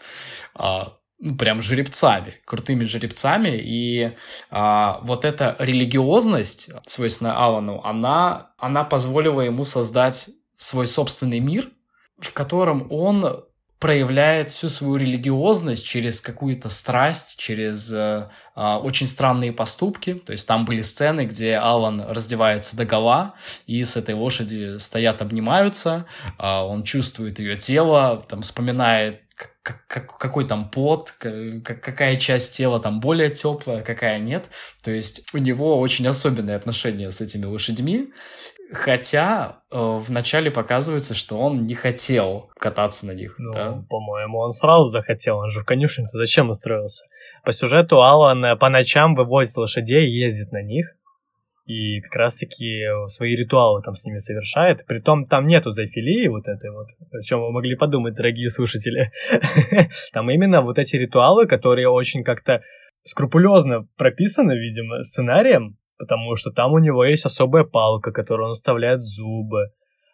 [0.55, 4.13] а, ну, прям жеребцами, крутыми жеребцами, и
[4.51, 11.71] а, вот эта религиозность, свойственная Алану, она, она позволила ему создать свой собственный мир,
[12.19, 13.45] в котором он
[13.79, 20.15] проявляет всю свою религиозность через какую-то страсть, через э, э, очень странные поступки.
[20.15, 23.35] То есть там были сцены, где Алан раздевается до гола,
[23.67, 26.07] и с этой лошади стоят, обнимаются,
[26.39, 29.23] э, он чувствует ее тело, там вспоминает
[29.87, 34.49] как, какой там пот, как, какая часть тела там более теплая, какая нет.
[34.83, 38.13] То есть у него очень особенные отношения с этими лошадьми.
[38.71, 43.37] Хотя э, вначале показывается, что он не хотел кататься на них.
[43.39, 43.83] Ну, да?
[43.89, 45.39] по-моему, он сразу захотел.
[45.39, 47.07] Он же в конюшне-то зачем устроился?
[47.45, 50.87] По сюжету Алан по ночам выводит лошадей и ездит на них.
[51.65, 54.85] И как раз-таки свои ритуалы там с ними совершает.
[54.87, 59.13] Притом там нету зоофилии вот этой вот, о чем вы могли подумать, дорогие слушатели.
[60.13, 62.63] Там именно вот эти ритуалы, которые очень как-то
[63.05, 69.01] скрупулезно прописаны, видимо, сценарием, потому что там у него есть особая палка, которую он вставляет
[69.01, 69.71] в зубы.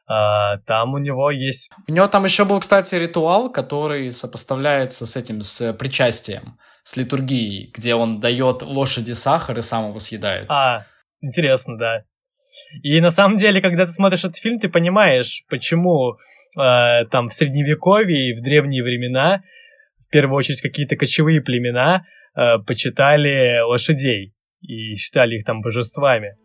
[0.07, 1.71] А, там у него есть...
[1.89, 7.71] У него там еще был, кстати, ритуал, который сопоставляется с этим, с причастием, с литургией,
[7.73, 10.51] где он дает лошади сахар и сам его съедает.
[10.51, 10.85] А,
[11.21, 12.03] интересно, да.
[12.83, 17.33] И на самом деле, когда ты смотришь этот фильм, ты понимаешь, почему э, там в
[17.33, 19.43] средневековье и в древние времена
[20.07, 22.05] в первую очередь какие-то кочевые племена
[22.37, 24.34] э, почитали лошадей
[24.67, 26.37] и считали их там божествами.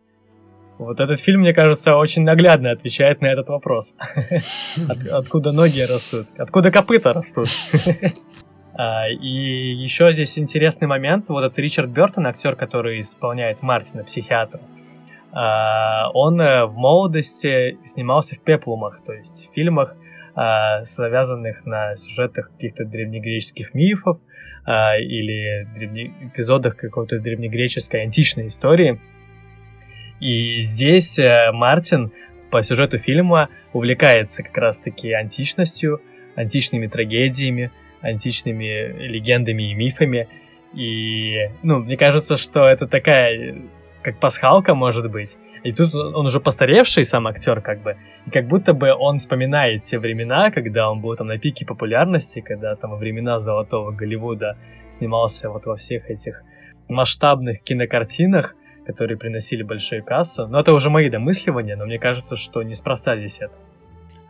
[0.78, 3.96] Вот этот фильм, мне кажется, очень наглядно отвечает на этот вопрос.
[4.90, 6.28] От, откуда ноги растут?
[6.38, 7.48] Откуда копыта растут?
[8.74, 11.28] а, и еще здесь интересный момент.
[11.28, 14.62] Вот этот Ричард Бертон, актер, который исполняет Мартина, психиатра,
[15.32, 19.96] а, он э, в молодости снимался в пеплумах, то есть в фильмах,
[20.34, 24.20] а, завязанных на сюжетах каких-то древнегреческих мифов,
[24.66, 26.14] а, или древне...
[26.22, 29.00] эпизодах какой-то древнегреческой античной истории.
[30.20, 32.12] И здесь э, Мартин
[32.52, 36.02] по сюжету фильма увлекается как раз-таки античностью,
[36.36, 40.28] античными трагедиями, античными легендами и мифами.
[40.74, 43.58] И, ну, мне кажется, что это такая,
[44.02, 45.38] как пасхалка, может быть.
[45.64, 47.98] И тут он уже постаревший сам актер, как бы.
[48.26, 52.42] И как будто бы он вспоминает те времена, когда он был там на пике популярности,
[52.42, 54.58] когда там во времена золотого Голливуда
[54.90, 56.42] снимался вот во всех этих
[56.88, 60.48] масштабных кинокартинах, которые приносили большую кассу.
[60.48, 63.54] Но это уже мои домысливания, но мне кажется, что неспроста здесь это.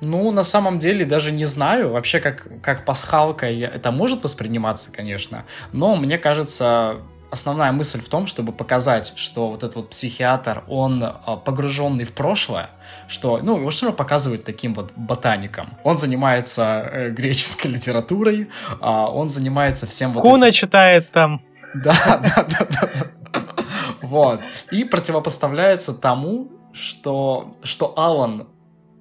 [0.02, 1.92] Ну, на самом деле, даже не знаю.
[1.92, 5.46] Вообще, как, как пасхалка это может восприниматься, конечно.
[5.74, 6.98] Но мне кажется,
[7.32, 12.14] основная мысль в том, чтобы показать, что вот этот вот психиатр, он а, погруженный в
[12.14, 12.70] прошлое,
[13.08, 15.78] что, ну, его все равно показывают таким вот ботаником.
[15.84, 20.58] Он занимается э, греческой литературой, э, он занимается всем вот Куна этим...
[20.58, 21.42] читает там.
[21.76, 21.94] Да,
[22.36, 22.90] да, да, да.
[24.02, 24.42] Вот.
[24.72, 28.48] И противопоставляется тому, что, что Алан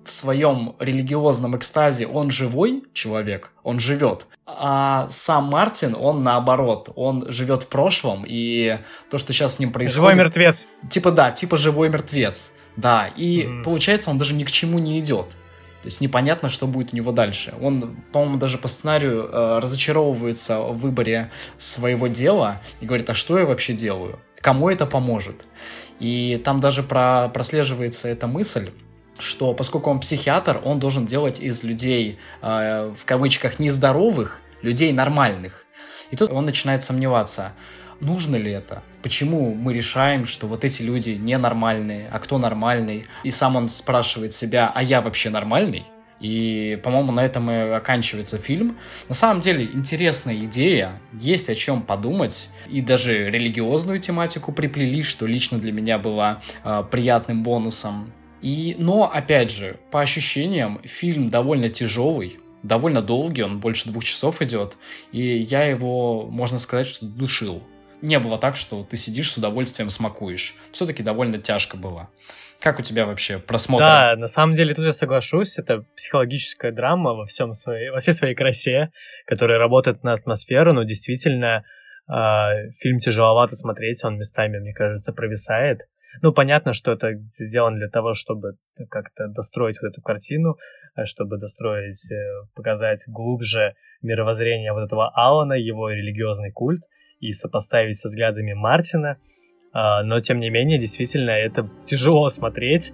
[0.05, 4.27] в своем религиозном экстазе, он живой человек, он живет.
[4.61, 9.71] А сам Мартин, он наоборот, он живет в прошлом, и то, что сейчас с ним
[9.71, 9.95] происходит...
[9.95, 10.67] Живой мертвец.
[10.91, 12.51] Типа да, типа живой мертвец.
[12.77, 13.63] Да, и mm.
[13.63, 15.29] получается, он даже ни к чему не идет.
[15.83, 17.55] То есть непонятно, что будет у него дальше.
[17.63, 23.39] Он, по-моему, даже по сценарию э, разочаровывается в выборе своего дела и говорит, а что
[23.39, 24.19] я вообще делаю?
[24.41, 25.47] Кому это поможет?
[26.01, 28.73] И там даже про, прослеживается эта мысль,
[29.21, 35.65] что поскольку он психиатр, он должен делать из людей, э, в кавычках, нездоровых, людей нормальных.
[36.11, 37.53] И тут он начинает сомневаться,
[38.01, 38.83] нужно ли это?
[39.03, 43.05] Почему мы решаем, что вот эти люди ненормальные, а кто нормальный?
[43.23, 45.85] И сам он спрашивает себя, а я вообще нормальный?
[46.21, 48.77] И, по-моему, на этом и оканчивается фильм.
[49.09, 52.49] На самом деле, интересная идея, есть о чем подумать.
[52.69, 58.13] И даже религиозную тематику приплели, что лично для меня было э, приятным бонусом.
[58.43, 64.43] И, но, опять же, по ощущениям, фильм довольно тяжелый, довольно долгий, он больше двух часов
[64.43, 64.77] идет,
[65.13, 67.63] и я его, можно сказать, что душил.
[68.03, 70.55] Не было так, что ты сидишь с удовольствием смакуешь.
[70.71, 72.09] Все-таки довольно тяжко было.
[72.61, 73.85] Как у тебя вообще просмотр?
[73.85, 78.13] Да, на самом деле тут я соглашусь, это психологическая драма во всем своей, во всей
[78.13, 78.91] своей красе,
[79.27, 81.65] которая работает на атмосферу, но действительно
[82.09, 85.83] э, фильм тяжеловато смотреть, он местами, мне кажется, провисает.
[86.21, 88.55] Ну, понятно, что это сделано для того, чтобы
[88.91, 90.57] как-то достроить вот эту картину,
[91.07, 96.83] чтобы достроить, э, показать глубже мировоззрение вот этого Алана, его религиозный культ,
[97.21, 99.19] и сопоставить со взглядами Мартина.
[99.73, 102.93] А, но, тем не менее, действительно, это тяжело смотреть.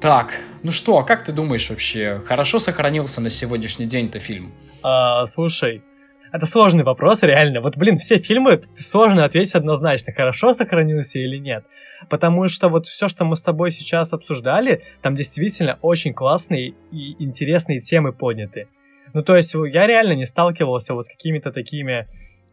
[0.00, 4.52] Так, ну что, а как ты думаешь вообще, хорошо сохранился на сегодняшний день-то фильм?
[4.82, 5.82] А, слушай,
[6.30, 7.62] это сложный вопрос, реально.
[7.62, 11.64] Вот, блин, все фильмы сложно ответить однозначно, хорошо сохранился или нет.
[12.10, 17.24] Потому что вот все, что мы с тобой сейчас обсуждали, там действительно очень классные и
[17.24, 18.68] интересные темы подняты.
[19.14, 22.08] Ну, то есть я реально не сталкивался вот с какими-то такими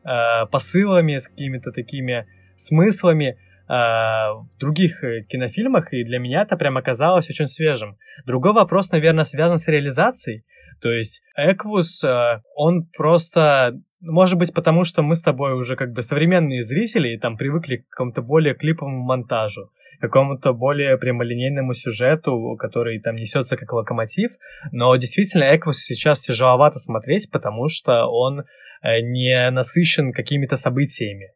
[0.05, 3.38] э, посылами, с какими-то такими смыслами,
[3.68, 7.97] в других э, кинофильмах, и для меня это прям оказалось очень свежим.
[8.26, 10.43] Другой вопрос, наверное, связан с реализацией.
[10.82, 13.74] То есть Эквус, э, он просто...
[14.01, 17.78] Может быть, потому что мы с тобой уже как бы современные зрители и там привыкли
[17.78, 24.32] к какому-то более клиповому монтажу, какому-то более прямолинейному сюжету, который там несется как локомотив.
[24.72, 28.43] Но действительно, Эквус сейчас тяжеловато смотреть, потому что он
[28.84, 31.32] не насыщен какими-то событиями.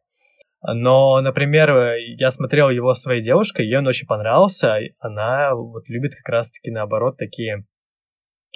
[0.62, 4.78] Но, например, я смотрел его своей девушкой, ей он очень понравился.
[4.98, 7.64] Она вот любит как раз-таки наоборот такие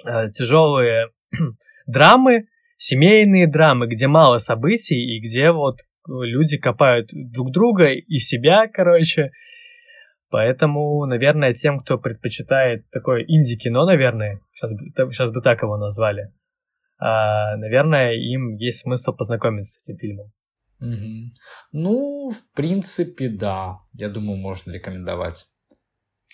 [0.05, 1.09] э, тяжелые
[1.87, 2.47] драмы,
[2.77, 5.77] семейные драмы, где мало событий и где вот
[6.07, 9.31] люди копают друг друга и себя, короче.
[10.29, 14.71] Поэтому, наверное, тем, кто предпочитает такое инди-кино, наверное, сейчас,
[15.13, 16.33] сейчас бы так его назвали,
[16.97, 20.31] а, наверное, им есть смысл познакомиться с этим фильмом.
[20.85, 21.31] Угу.
[21.71, 23.79] Ну, в принципе, да.
[23.93, 25.47] Я думаю, можно рекомендовать.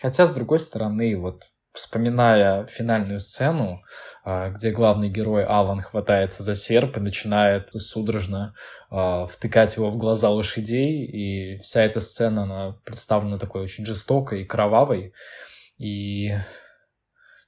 [0.02, 3.82] Хотя, с другой стороны, вот вспоминая финальную сцену,
[4.26, 8.54] а, где главный герой Алан хватается за серп и начинает судорожно
[8.90, 14.42] а, втыкать его в глаза лошадей, и вся эта сцена, она представлена такой очень жестокой
[14.42, 15.14] и кровавой,
[15.78, 16.36] и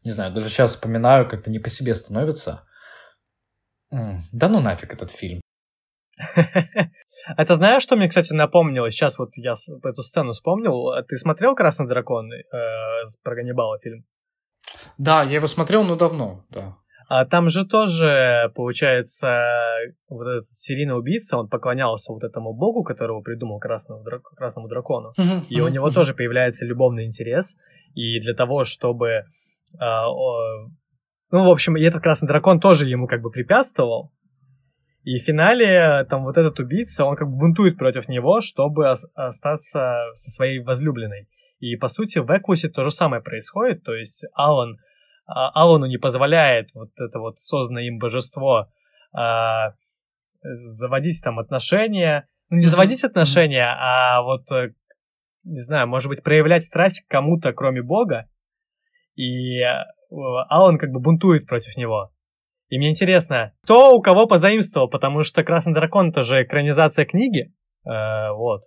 [0.04, 2.66] не знаю, даже сейчас вспоминаю, как-то не по себе становится.
[3.92, 5.43] Да ну нафиг этот фильм.
[7.38, 8.90] Это знаешь, что мне, кстати, напомнило?
[8.92, 9.54] Сейчас вот я
[9.84, 10.90] эту сцену вспомнил.
[10.90, 12.42] А ты смотрел «Красный дракон» э,
[13.24, 14.06] про Ганнибала фильм?
[14.98, 16.78] Да, я его смотрел, но давно, да.
[17.10, 19.44] А там же тоже, получается,
[20.10, 24.24] вот этот серийный убийца, он поклонялся вот этому богу, которого придумал красному, драк...
[24.36, 25.14] красному дракону.
[25.50, 27.58] И у него тоже появляется любовный интерес.
[27.94, 29.26] И для того, чтобы...
[29.80, 30.06] Э,
[31.32, 34.12] ну, в общем, и этот красный дракон тоже ему как бы препятствовал.
[35.04, 40.12] И в финале там вот этот убийца, он как бы бунтует против него, чтобы остаться
[40.14, 41.28] со своей возлюбленной.
[41.60, 44.78] И по сути в Эквусе то же самое происходит, то есть Алан,
[45.26, 48.70] а, Алану не позволяет вот это вот созданное им божество
[49.14, 49.74] а,
[50.42, 54.74] заводить там отношения, ну не заводить отношения, а вот, э,
[55.44, 58.28] не знаю, может быть, проявлять страсть к кому-то, кроме Бога,
[59.16, 59.84] и э,
[60.50, 62.13] Алан как бы бунтует против него.
[62.70, 67.54] И мне интересно, кто у кого позаимствовал, потому что «Красный дракон»— это же экранизация книги.
[67.86, 68.64] Э, вот.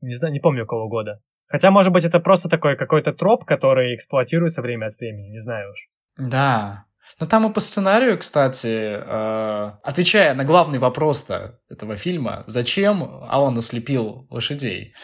[0.00, 1.20] Не знаю, не помню, какого года.
[1.46, 5.72] Хотя, может быть, это просто такой какой-то троп, который эксплуатируется время от времени, не знаю
[5.72, 5.88] уж.
[6.16, 6.84] Да.
[7.18, 13.58] Но там и по сценарию, кстати, э, отвечая на главный вопрос-то этого фильма, зачем Алан
[13.58, 14.94] ослепил лошадей?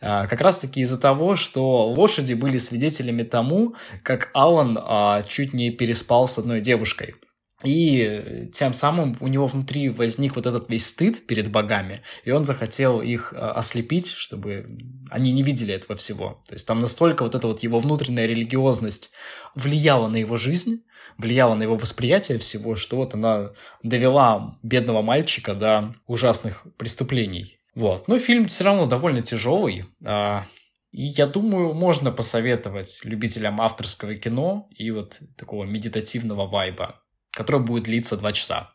[0.00, 3.74] Э, как раз-таки из-за того, что лошади были свидетелями тому,
[4.04, 7.16] как Алан э, чуть не переспал с одной девушкой.
[7.64, 12.44] И тем самым у него внутри возник вот этот весь стыд перед богами, и он
[12.44, 14.78] захотел их а, ослепить, чтобы
[15.10, 16.40] они не видели этого всего.
[16.46, 19.10] То есть там настолько вот эта вот его внутренняя религиозность
[19.56, 20.84] влияла на его жизнь,
[21.16, 23.50] влияла на его восприятие всего, что вот она
[23.82, 27.56] довела бедного мальчика до ужасных преступлений.
[27.74, 28.06] Вот.
[28.06, 29.86] Но фильм все равно довольно тяжелый.
[30.04, 30.44] А,
[30.92, 37.02] и я думаю, можно посоветовать любителям авторского кино и вот такого медитативного вайба
[37.32, 38.70] который будет длиться 2 часа.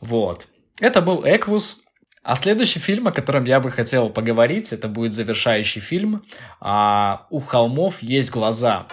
[0.00, 0.46] Вот.
[0.80, 1.78] Это был Эквус.
[2.22, 6.22] А следующий фильм, о котором я бы хотел поговорить, это будет завершающий фильм.
[6.60, 8.86] А, «У холмов есть глаза».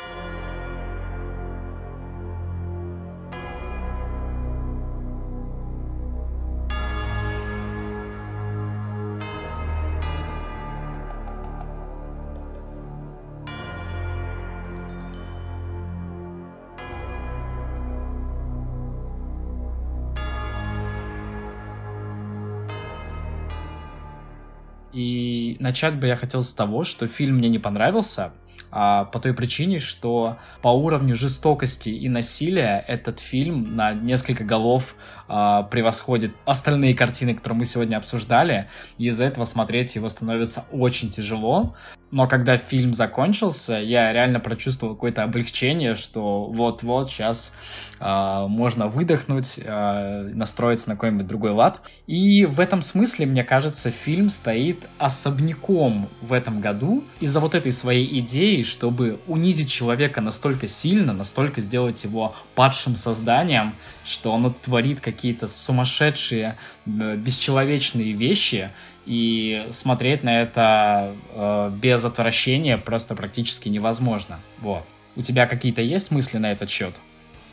[25.67, 28.31] Начать бы я хотел с того, что фильм мне не понравился,
[28.71, 34.95] а, по той причине, что по уровню жестокости и насилия этот фильм на несколько голов
[35.27, 41.09] а, превосходит остальные картины, которые мы сегодня обсуждали, и из-за этого смотреть его становится очень
[41.09, 41.75] тяжело.
[42.09, 47.53] Но когда фильм закончился, я реально прочувствовал какое-то облегчение, что вот-вот сейчас
[47.99, 51.81] э, можно выдохнуть, э, настроиться на какой-нибудь другой лад.
[52.05, 57.73] И в этом смысле, мне кажется, фильм стоит особняком в этом году из-за вот этой
[57.73, 63.73] своей идеи, чтобы унизить человека настолько сильно, настолько сделать его падшим созданием,
[64.05, 68.69] что оно творит какие-то сумасшедшие, бесчеловечные вещи,
[69.07, 74.39] и смотреть на это э, без отвращения просто практически невозможно.
[74.59, 74.83] Вот.
[75.15, 76.93] У тебя какие-то есть мысли на этот счет?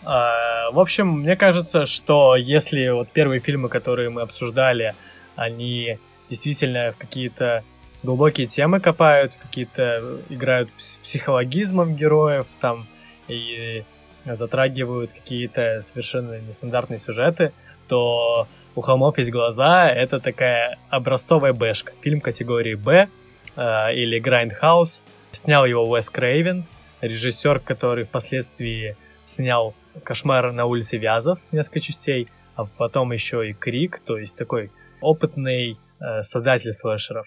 [0.04, 4.94] А, в общем, мне кажется, что если вот первые фильмы, которые мы обсуждали,
[5.36, 5.98] они
[6.28, 7.62] действительно в какие-то
[8.02, 10.70] глубокие темы копают, какие-то играют
[11.02, 12.86] психологизмом героев там
[13.28, 13.84] и
[14.24, 17.52] затрагивают какие-то совершенно нестандартные сюжеты,
[17.86, 21.92] то у холмов есть глаза, это такая образцовая бэшка.
[22.02, 23.08] Фильм категории Б
[23.56, 25.00] э, или Grindhouse.
[25.32, 26.64] Снял его Уэс Крейвен,
[27.00, 34.00] режиссер, который впоследствии снял «Кошмар на улице Вязов» несколько частей, а потом еще и «Крик»,
[34.04, 34.70] то есть такой
[35.00, 37.26] опытный э, создатель слэшеров.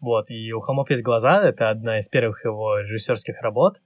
[0.00, 3.78] Вот, и у холмов есть глаза, это одна из первых его режиссерских работ.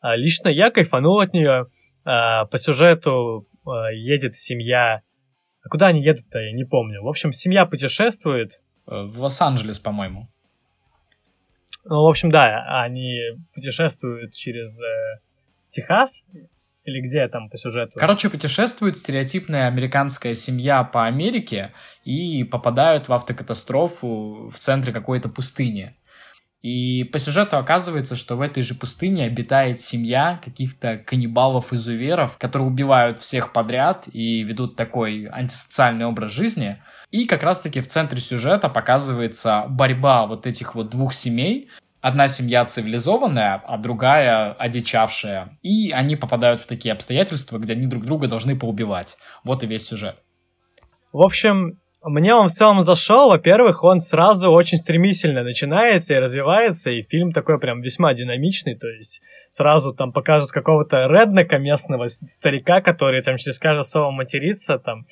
[0.00, 1.66] А, лично я кайфанул от нее.
[2.04, 5.02] А, по сюжету а, едет семья
[5.62, 7.02] а куда они едут-то, я не помню.
[7.02, 8.60] В общем, семья путешествует.
[8.86, 10.28] Э, в Лос-Анджелес, по-моему.
[11.84, 13.18] Ну, в общем, да, они
[13.54, 15.20] путешествуют через э,
[15.70, 16.22] Техас,
[16.84, 17.92] или где там по сюжету?
[17.96, 21.72] Короче, путешествует стереотипная американская семья по Америке
[22.04, 25.94] и попадают в автокатастрофу в центре какой-то пустыни.
[26.62, 33.18] И по сюжету оказывается, что в этой же пустыне обитает семья каких-то каннибалов-изуверов, которые убивают
[33.18, 36.82] всех подряд и ведут такой антисоциальный образ жизни.
[37.10, 41.70] И как раз-таки в центре сюжета показывается борьба вот этих вот двух семей.
[42.02, 45.58] Одна семья цивилизованная, а другая одичавшая.
[45.62, 49.16] И они попадают в такие обстоятельства, где они друг друга должны поубивать.
[49.44, 50.16] Вот и весь сюжет.
[51.12, 53.28] В общем, мне он в целом зашел.
[53.28, 58.88] Во-первых, он сразу очень стремительно начинается и развивается, и фильм такой прям весьма динамичный, то
[58.88, 59.20] есть
[59.50, 65.04] сразу там покажут какого-то реднека местного старика, который там через каждое слово матерится, там,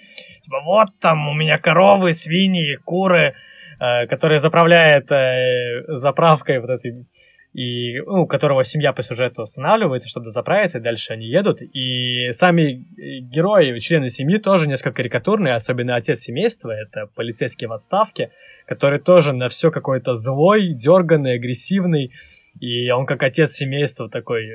[0.42, 3.34] типа, вот там у меня коровы, свиньи, куры,
[3.80, 7.06] э, которые заправляет э, заправкой вот этой
[7.58, 11.60] и ну, которого семья по сюжету останавливается, чтобы заправиться, и дальше они едут.
[11.60, 12.84] И сами
[13.20, 18.30] герои, члены семьи тоже несколько карикатурные, особенно отец семейства, это полицейский в отставке,
[18.64, 22.12] который тоже на все какой-то злой, дерганный, агрессивный,
[22.60, 24.48] и он как отец семейства такой,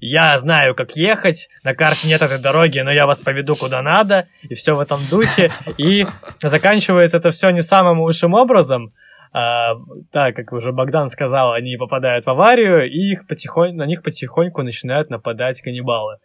[0.00, 4.28] я знаю, как ехать, на карте нет этой дороги, но я вас поведу куда надо,
[4.48, 5.50] и все в этом духе.
[5.76, 6.06] И
[6.42, 8.94] заканчивается это все не самым лучшим образом,
[9.32, 9.76] а,
[10.10, 14.62] так, как уже Богдан сказал, они попадают в аварию, и их потихонь, на них потихоньку
[14.62, 16.16] начинают нападать каннибалы.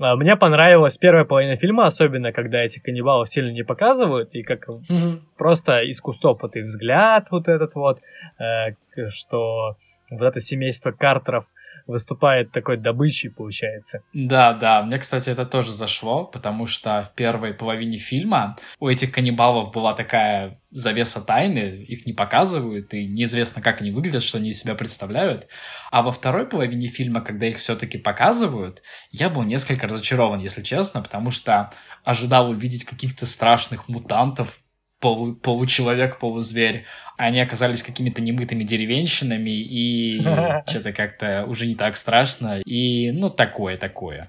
[0.00, 4.68] А, мне понравилась первая половина фильма, особенно когда этих каннибалов сильно не показывают, и как
[4.68, 5.18] mm-hmm.
[5.36, 8.00] просто из кустов вот их взгляд вот этот вот,
[8.38, 8.74] э,
[9.08, 9.76] что
[10.10, 11.46] вот это семейство Картеров
[11.86, 14.02] выступает такой добычей, получается.
[14.12, 19.12] Да, да, мне, кстати, это тоже зашло, потому что в первой половине фильма у этих
[19.12, 24.50] каннибалов была такая завеса тайны, их не показывают, и неизвестно, как они выглядят, что они
[24.50, 25.46] из себя представляют.
[25.90, 31.00] А во второй половине фильма, когда их все-таки показывают, я был несколько разочарован, если честно,
[31.00, 31.70] потому что
[32.02, 34.58] ожидал увидеть каких-то страшных мутантов,
[35.04, 40.20] полу, получеловек, полузверь, они оказались какими-то немытыми деревенщинами, и
[40.66, 44.28] что-то как-то уже не так страшно, и ну такое, такое.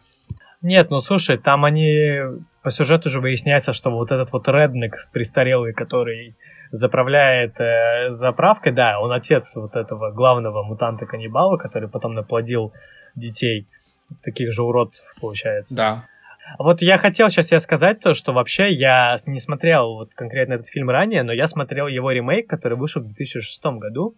[0.62, 2.20] Нет, ну слушай, там они
[2.64, 6.36] по сюжету же выясняется, что вот этот вот реднек престарелый, который
[6.72, 12.74] заправляет э, заправкой, да, он отец вот этого главного мутанта-каннибала, который потом наплодил
[13.16, 13.68] детей,
[14.24, 15.76] таких же уродцев, получается.
[15.76, 16.06] Да.
[16.60, 20.68] Вот я хотел сейчас тебе сказать то, что вообще я не смотрел вот конкретно этот
[20.68, 24.16] фильм ранее, но я смотрел его ремейк, который вышел в 2006 году,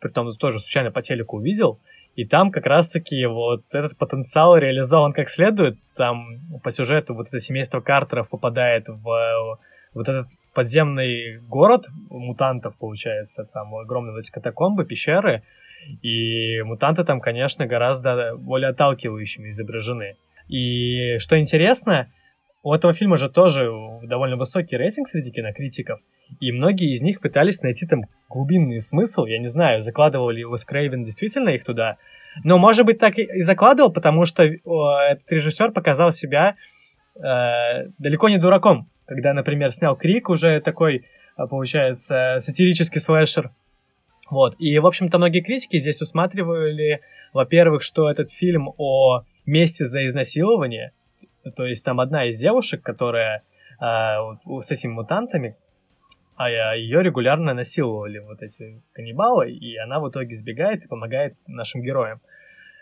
[0.00, 1.80] притом тоже случайно по телеку увидел,
[2.14, 5.78] и там как раз-таки вот этот потенциал реализован как следует.
[5.96, 9.58] Там по сюжету вот это семейство Картеров попадает в
[9.94, 15.42] вот этот подземный город мутантов, получается, там огромные эти катакомбы, пещеры,
[16.02, 20.16] и мутанты там, конечно, гораздо более отталкивающими изображены.
[20.48, 22.08] И что интересно,
[22.62, 23.70] у этого фильма же тоже
[24.02, 26.00] довольно высокий рейтинг среди кинокритиков,
[26.40, 29.24] и многие из них пытались найти там глубинный смысл.
[29.26, 31.96] Я не знаю, закладывал ли Уэс Крейвен действительно их туда,
[32.44, 36.56] но, может быть, так и закладывал, потому что этот режиссер показал себя
[37.16, 43.50] э, далеко не дураком, когда, например, снял Крик, уже такой, а, получается, сатирический слэшер.
[44.28, 44.56] Вот.
[44.58, 47.00] И, в общем-то, многие критики здесь усматривали,
[47.32, 50.92] во-первых, что этот фильм о мести за изнасилование,
[51.54, 53.42] то есть там одна из девушек, которая
[53.80, 53.84] э,
[54.62, 55.56] с этими мутантами,
[56.36, 61.80] а ее регулярно насиловали вот эти каннибалы, и она в итоге сбегает и помогает нашим
[61.80, 62.20] героям.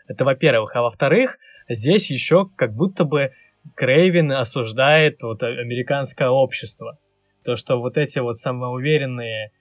[0.09, 0.75] Это во-первых.
[0.75, 1.39] А во-вторых,
[1.69, 3.33] здесь еще как будто бы
[3.77, 6.99] Крейвен осуждает вот американское общество.
[7.45, 9.53] То, что вот эти вот самоуверенные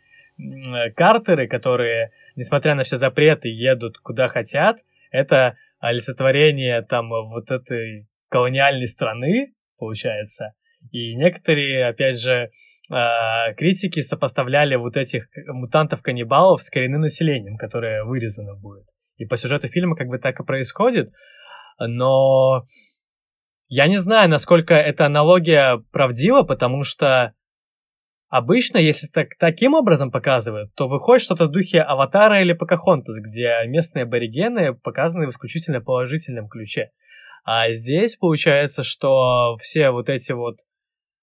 [0.95, 4.78] картеры, которые, несмотря на все запреты, едут куда хотят,
[5.12, 10.54] это олицетворение там вот этой колониальной страны, получается.
[10.92, 12.50] И некоторые, опять же,
[12.90, 18.86] а, критики сопоставляли вот этих мутантов-каннибалов с коренным населением, которое вырезано будет.
[19.18, 21.12] И по сюжету фильма как бы так и происходит,
[21.80, 22.66] но
[23.68, 27.34] я не знаю, насколько эта аналогия правдива, потому что
[28.34, 33.60] обычно, если так, таким образом показывают, то выходит что-то в духе Аватара или Покахонтас, где
[33.68, 36.90] местные аборигены показаны в исключительно положительном ключе.
[37.46, 40.62] А здесь получается, что все вот эти вот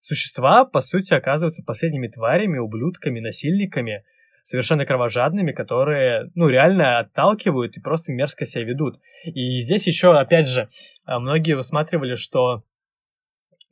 [0.02, 4.04] существа, по сути, оказываются последними тварями, ублюдками, насильниками,
[4.44, 9.00] совершенно кровожадными, которые, ну, реально отталкивают и просто мерзко себя ведут.
[9.24, 10.68] И здесь еще, опять же,
[11.06, 12.62] а, многие усматривали, что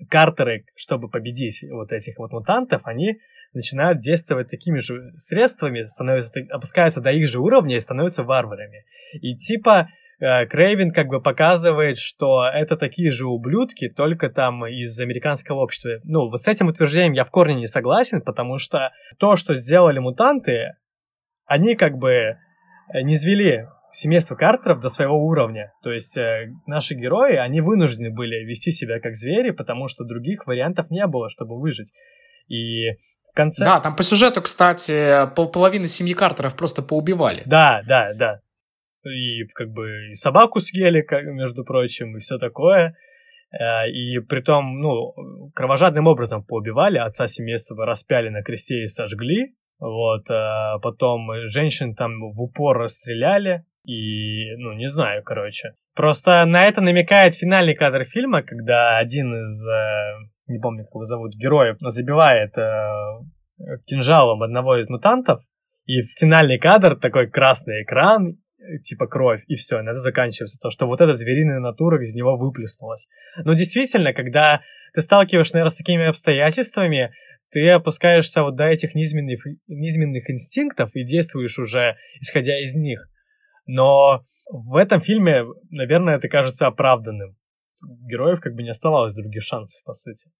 [0.08, 3.18] картеры, чтобы победить вот этих вот мутантов, они
[3.54, 8.84] начинают действовать такими же средствами, становятся, опускаются до их же уровня и становятся варварами.
[9.20, 9.88] И типа
[10.20, 16.00] Э, Крейвен как бы показывает, что это такие же ублюдки, только там из американского общества.
[16.04, 20.00] Ну, вот с этим утверждением я в корне не согласен, потому что то, что сделали
[20.00, 20.72] мутанты,
[21.46, 22.36] они как бы э,
[23.02, 25.72] не звели семейство Картеров до своего уровня.
[25.82, 30.46] То есть э, наши герои, они вынуждены были вести себя как звери, потому что других
[30.46, 31.88] вариантов не было, чтобы выжить.
[32.48, 32.90] И
[33.30, 33.64] в конце...
[33.64, 37.42] Да, там по сюжету, кстати, половины семьи Картеров просто поубивали.
[37.46, 38.40] Да, да, да
[39.04, 42.96] и как бы и собаку съели, как, между прочим, и все такое.
[43.52, 45.14] Э, и при том, ну,
[45.54, 49.54] кровожадным образом поубивали, отца семейства распяли на кресте и сожгли.
[49.80, 53.64] Вот, а потом женщин там в упор расстреляли.
[53.88, 55.72] И, ну, не знаю, короче.
[55.94, 61.04] Просто на это намекает финальный кадр фильма, когда один из, э, не помню, как его
[61.04, 62.52] зовут, героев, забивает
[63.86, 65.42] кинжалом одного из мутантов,
[65.86, 68.36] и финальный кадр, такой красный экран,
[68.82, 72.36] типа кровь, и все, на это заканчивается то, что вот эта звериная натура из него
[72.36, 73.08] выплеснулась.
[73.42, 74.60] Но действительно, когда
[74.94, 77.12] ты сталкиваешься, наверное, с такими обстоятельствами,
[77.50, 83.08] ты опускаешься вот до этих низменных, низменных инстинктов и действуешь уже исходя из них.
[83.68, 87.36] Но в этом фильме, наверное, это кажется оправданным.
[88.08, 90.30] Героев как бы не оставалось других шансов, по сути.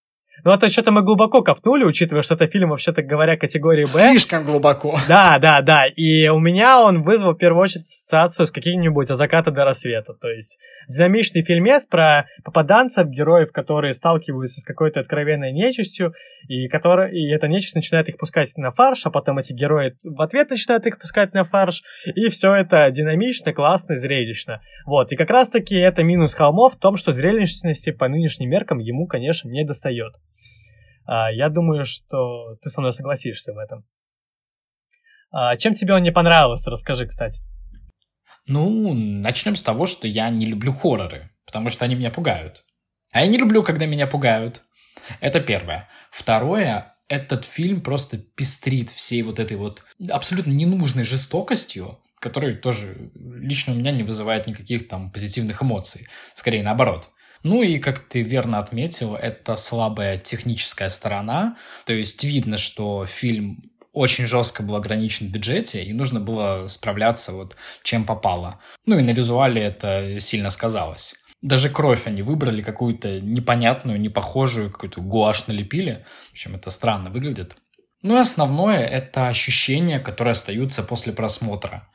[0.44, 3.86] Ну, это что-то мы глубоко копнули, учитывая, что это фильм, вообще-то говоря, категории Б.
[3.86, 4.96] Слишком глубоко.
[5.08, 5.86] Да, да, да.
[5.86, 10.14] И у меня он вызвал в первую очередь ассоциацию с каким-нибудь «От заката до рассвета».
[10.14, 10.58] То есть
[10.88, 16.14] динамичный фильмец про попаданцев, героев, которые сталкиваются с какой-то откровенной нечистью,
[16.48, 20.20] и, который, и эта нечисть начинает их пускать на фарш, а потом эти герои в
[20.22, 24.60] ответ начинают их пускать на фарш, и все это динамично, классно, зрелищно.
[24.86, 29.06] Вот, и как раз-таки это минус холмов в том, что зрелищности по нынешним меркам ему,
[29.06, 30.14] конечно, не достает.
[31.06, 33.84] А, я думаю, что ты со мной согласишься в этом.
[35.30, 36.70] А, чем тебе он не понравился?
[36.70, 37.42] Расскажи, кстати.
[38.46, 42.64] Ну, начнем с того, что я не люблю хорроры, потому что они меня пугают.
[43.12, 44.62] А я не люблю, когда меня пугают.
[45.20, 45.88] Это первое.
[46.10, 53.72] Второе, этот фильм просто пестрит всей вот этой вот абсолютно ненужной жестокостью, которая тоже лично
[53.72, 56.06] у меня не вызывает никаких там позитивных эмоций.
[56.34, 57.08] Скорее наоборот.
[57.42, 61.56] Ну и, как ты верно отметил, это слабая техническая сторона.
[61.86, 67.32] То есть видно, что фильм очень жестко был ограничен в бюджете, и нужно было справляться
[67.32, 68.60] вот чем попало.
[68.86, 71.14] Ну и на визуале это сильно сказалось.
[71.40, 76.04] Даже кровь они выбрали какую-то непонятную, непохожую, какую-то гуашь налепили.
[76.30, 77.56] В общем, это странно выглядит.
[78.02, 81.88] Ну и основное– это ощущения, которые остаются после просмотра.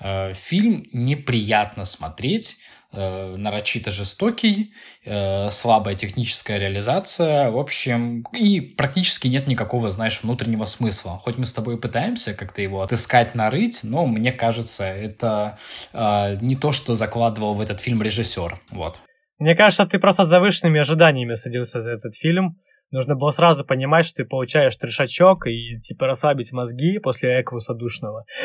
[0.00, 2.58] Э, фильм неприятно смотреть,
[2.92, 4.72] э, нарочито жестокий,
[5.04, 11.18] э, слабая техническая реализация, в общем, и практически нет никакого, знаешь, внутреннего смысла.
[11.22, 15.58] Хоть мы с тобой пытаемся как-то его отыскать, нарыть, но мне кажется, это
[15.92, 19.00] не то, что закладывал в этот фильм режиссер, вот.
[19.38, 22.56] Мне кажется, ты просто с завышенными ожиданиями садился за этот фильм.
[22.94, 28.24] Нужно было сразу понимать, что ты получаешь трешачок и, типа, расслабить мозги после эквуса душного.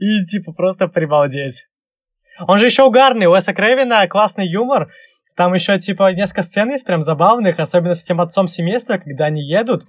[0.00, 1.66] И, типа, просто прибалдеть.
[2.48, 4.90] Он же еще угарный, у Эса Крейвина классный юмор.
[5.36, 9.46] Там еще, типа, несколько сцен есть прям забавных, особенно с этим отцом семейства, когда они
[9.46, 9.84] едут,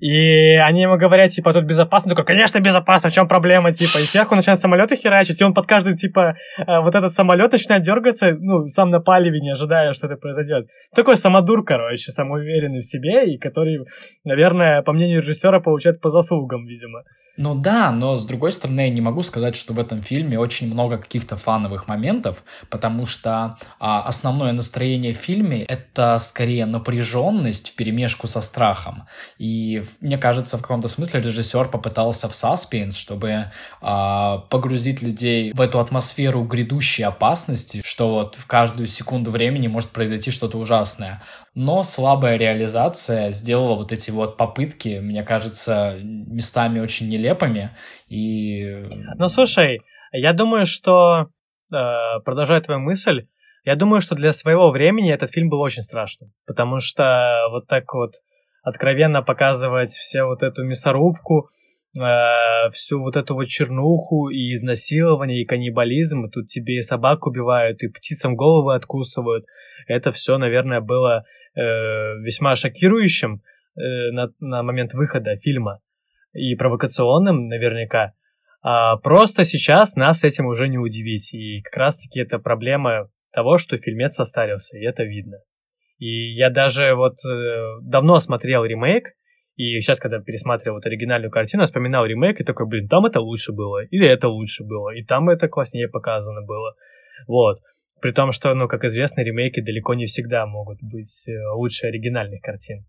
[0.00, 2.10] и они ему говорят, типа, тут безопасно.
[2.10, 3.98] Такой, конечно, безопасно, в чем проблема, типа.
[3.98, 7.82] И сверху начинают самолеты херачить, и он под каждый, типа, э, вот этот самолет начинает
[7.82, 10.68] дергаться, ну, сам на палеве, не ожидая, что это произойдет.
[10.94, 13.80] Такой самодур, короче, самоуверенный в себе, и который,
[14.24, 17.02] наверное, по мнению режиссера, получает по заслугам, видимо.
[17.40, 20.66] Ну да, но с другой стороны, я не могу сказать, что в этом фильме очень
[20.66, 27.74] много каких-то фановых моментов, потому что а, основное настроение в фильме это скорее напряженность в
[27.76, 29.04] перемешку со страхом.
[29.38, 35.60] И мне кажется, в каком-то смысле режиссер попытался в саспенс, чтобы а, погрузить людей в
[35.60, 41.22] эту атмосферу грядущей опасности, что вот в каждую секунду времени может произойти что-то ужасное.
[41.60, 47.70] Но слабая реализация сделала вот эти вот попытки, мне кажется, местами очень нелепыми.
[48.06, 48.84] И...
[49.16, 49.80] Ну, слушай,
[50.12, 51.30] я думаю, что,
[51.72, 53.26] э, продолжая твою мысль,
[53.64, 56.30] я думаю, что для своего времени этот фильм был очень страшным.
[56.46, 58.12] Потому что вот так вот
[58.62, 61.48] откровенно показывать все вот эту мясорубку,
[62.00, 67.82] э, всю вот эту вот чернуху и изнасилование, и каннибализм, тут тебе и собак убивают,
[67.82, 69.44] и птицам головы откусывают.
[69.88, 71.24] Это все, наверное, было
[71.60, 73.42] весьма шокирующим
[73.76, 75.80] э, на, на момент выхода фильма
[76.32, 78.12] и провокационным наверняка.
[78.62, 81.32] А просто сейчас нас этим уже не удивить.
[81.34, 85.38] И как раз-таки это проблема того, что фильмец состарился, и это видно.
[85.98, 89.08] И я даже вот э, давно смотрел ремейк,
[89.56, 93.52] и сейчас, когда пересматривал вот оригинальную картину, вспоминал ремейк и такой, блин, там это лучше
[93.52, 96.74] было, или это лучше было, и там это класснее показано было.
[97.26, 97.58] Вот.
[98.00, 102.40] При том, что, ну, как известно, ремейки далеко не всегда могут быть э, лучше оригинальных
[102.40, 102.86] картин.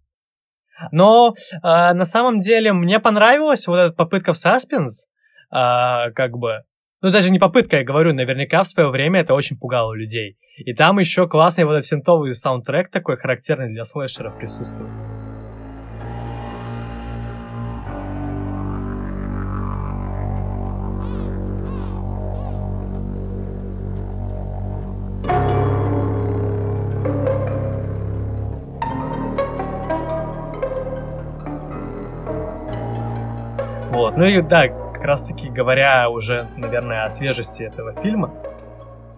[0.91, 5.07] Но э, на самом деле мне понравилась вот эта попытка в саспенс,
[5.51, 6.63] э, как бы,
[7.01, 10.37] ну даже не попытка, я говорю, наверняка в свое время это очень пугало людей.
[10.57, 15.08] И там еще классный вот этот синтовый саундтрек такой характерный для слэшеров присутствует.
[34.09, 34.17] Вот.
[34.17, 38.33] Ну и да, как раз таки говоря уже, наверное, о свежести этого фильма,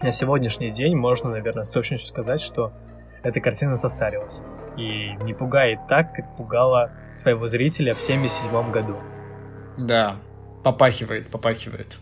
[0.02, 2.74] на сегодняшний день можно, наверное, с точностью сказать, что
[3.24, 4.42] эта картина состарилась.
[4.76, 8.98] И не пугает так, как пугала своего зрителя в 77 году.
[9.78, 10.16] Да,
[10.64, 12.00] попахивает, попахивает.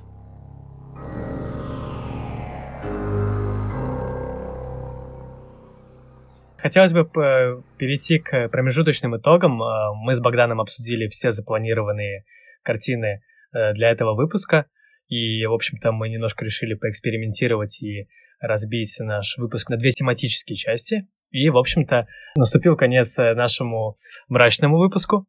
[6.57, 9.61] Хотелось бы э, перейти к промежуточным итогам.
[9.61, 12.25] Э, мы с Богданом обсудили все запланированные
[12.64, 13.22] картины
[13.53, 14.66] э, для этого выпуска.
[15.07, 18.07] И, в общем-то, мы немножко решили поэкспериментировать и
[18.39, 21.07] разбить наш выпуск на две тематические части.
[21.32, 23.97] И, в общем-то, наступил конец э, нашему
[24.28, 25.28] мрачному выпуску.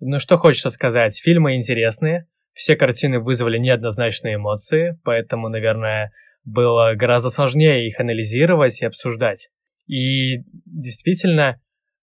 [0.00, 1.20] Ну, что хочется сказать.
[1.22, 2.26] Фильмы интересные.
[2.52, 6.12] Все картины вызвали неоднозначные эмоции, поэтому, наверное,
[6.44, 9.48] было гораздо сложнее их анализировать и обсуждать.
[9.86, 11.60] И действительно,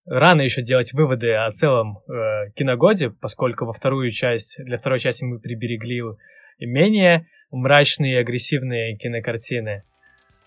[0.10, 5.24] рано еще делать выводы о целом э, киногоде, поскольку во вторую часть, для второй части
[5.24, 6.02] мы приберегли
[6.60, 9.84] менее мрачные и агрессивные кинокартины.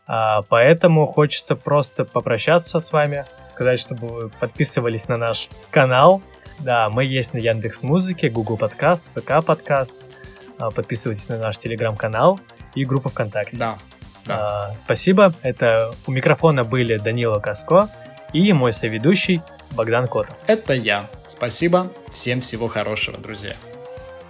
[0.06, 6.22] А, поэтому хочется просто попрощаться с вами, сказать, чтобы вы подписывались на наш канал.
[6.58, 10.10] Да, мы есть на Яндекс Музыке, Google Подкаст, ВК Подкаст.
[10.58, 12.40] А, подписывайтесь на наш телеграм-канал
[12.74, 13.58] и группу ВКонтакте.
[13.58, 13.78] Да.
[14.26, 14.70] да.
[14.70, 15.32] А, спасибо.
[15.42, 17.88] Это у микрофона были Данила Каско
[18.32, 20.36] и мой соведущий Богдан Котов.
[20.46, 21.08] Это я.
[21.28, 21.90] Спасибо.
[22.12, 23.54] Всем всего хорошего, друзья.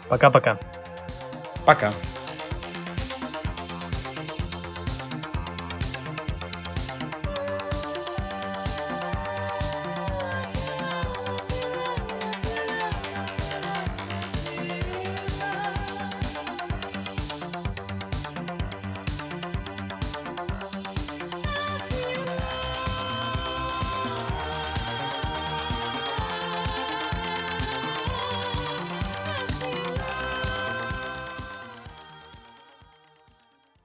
[0.09, 0.59] Пока-пока.
[1.65, 1.89] Пока.
[1.89, 1.93] -пока.
[1.93, 2.12] Пока.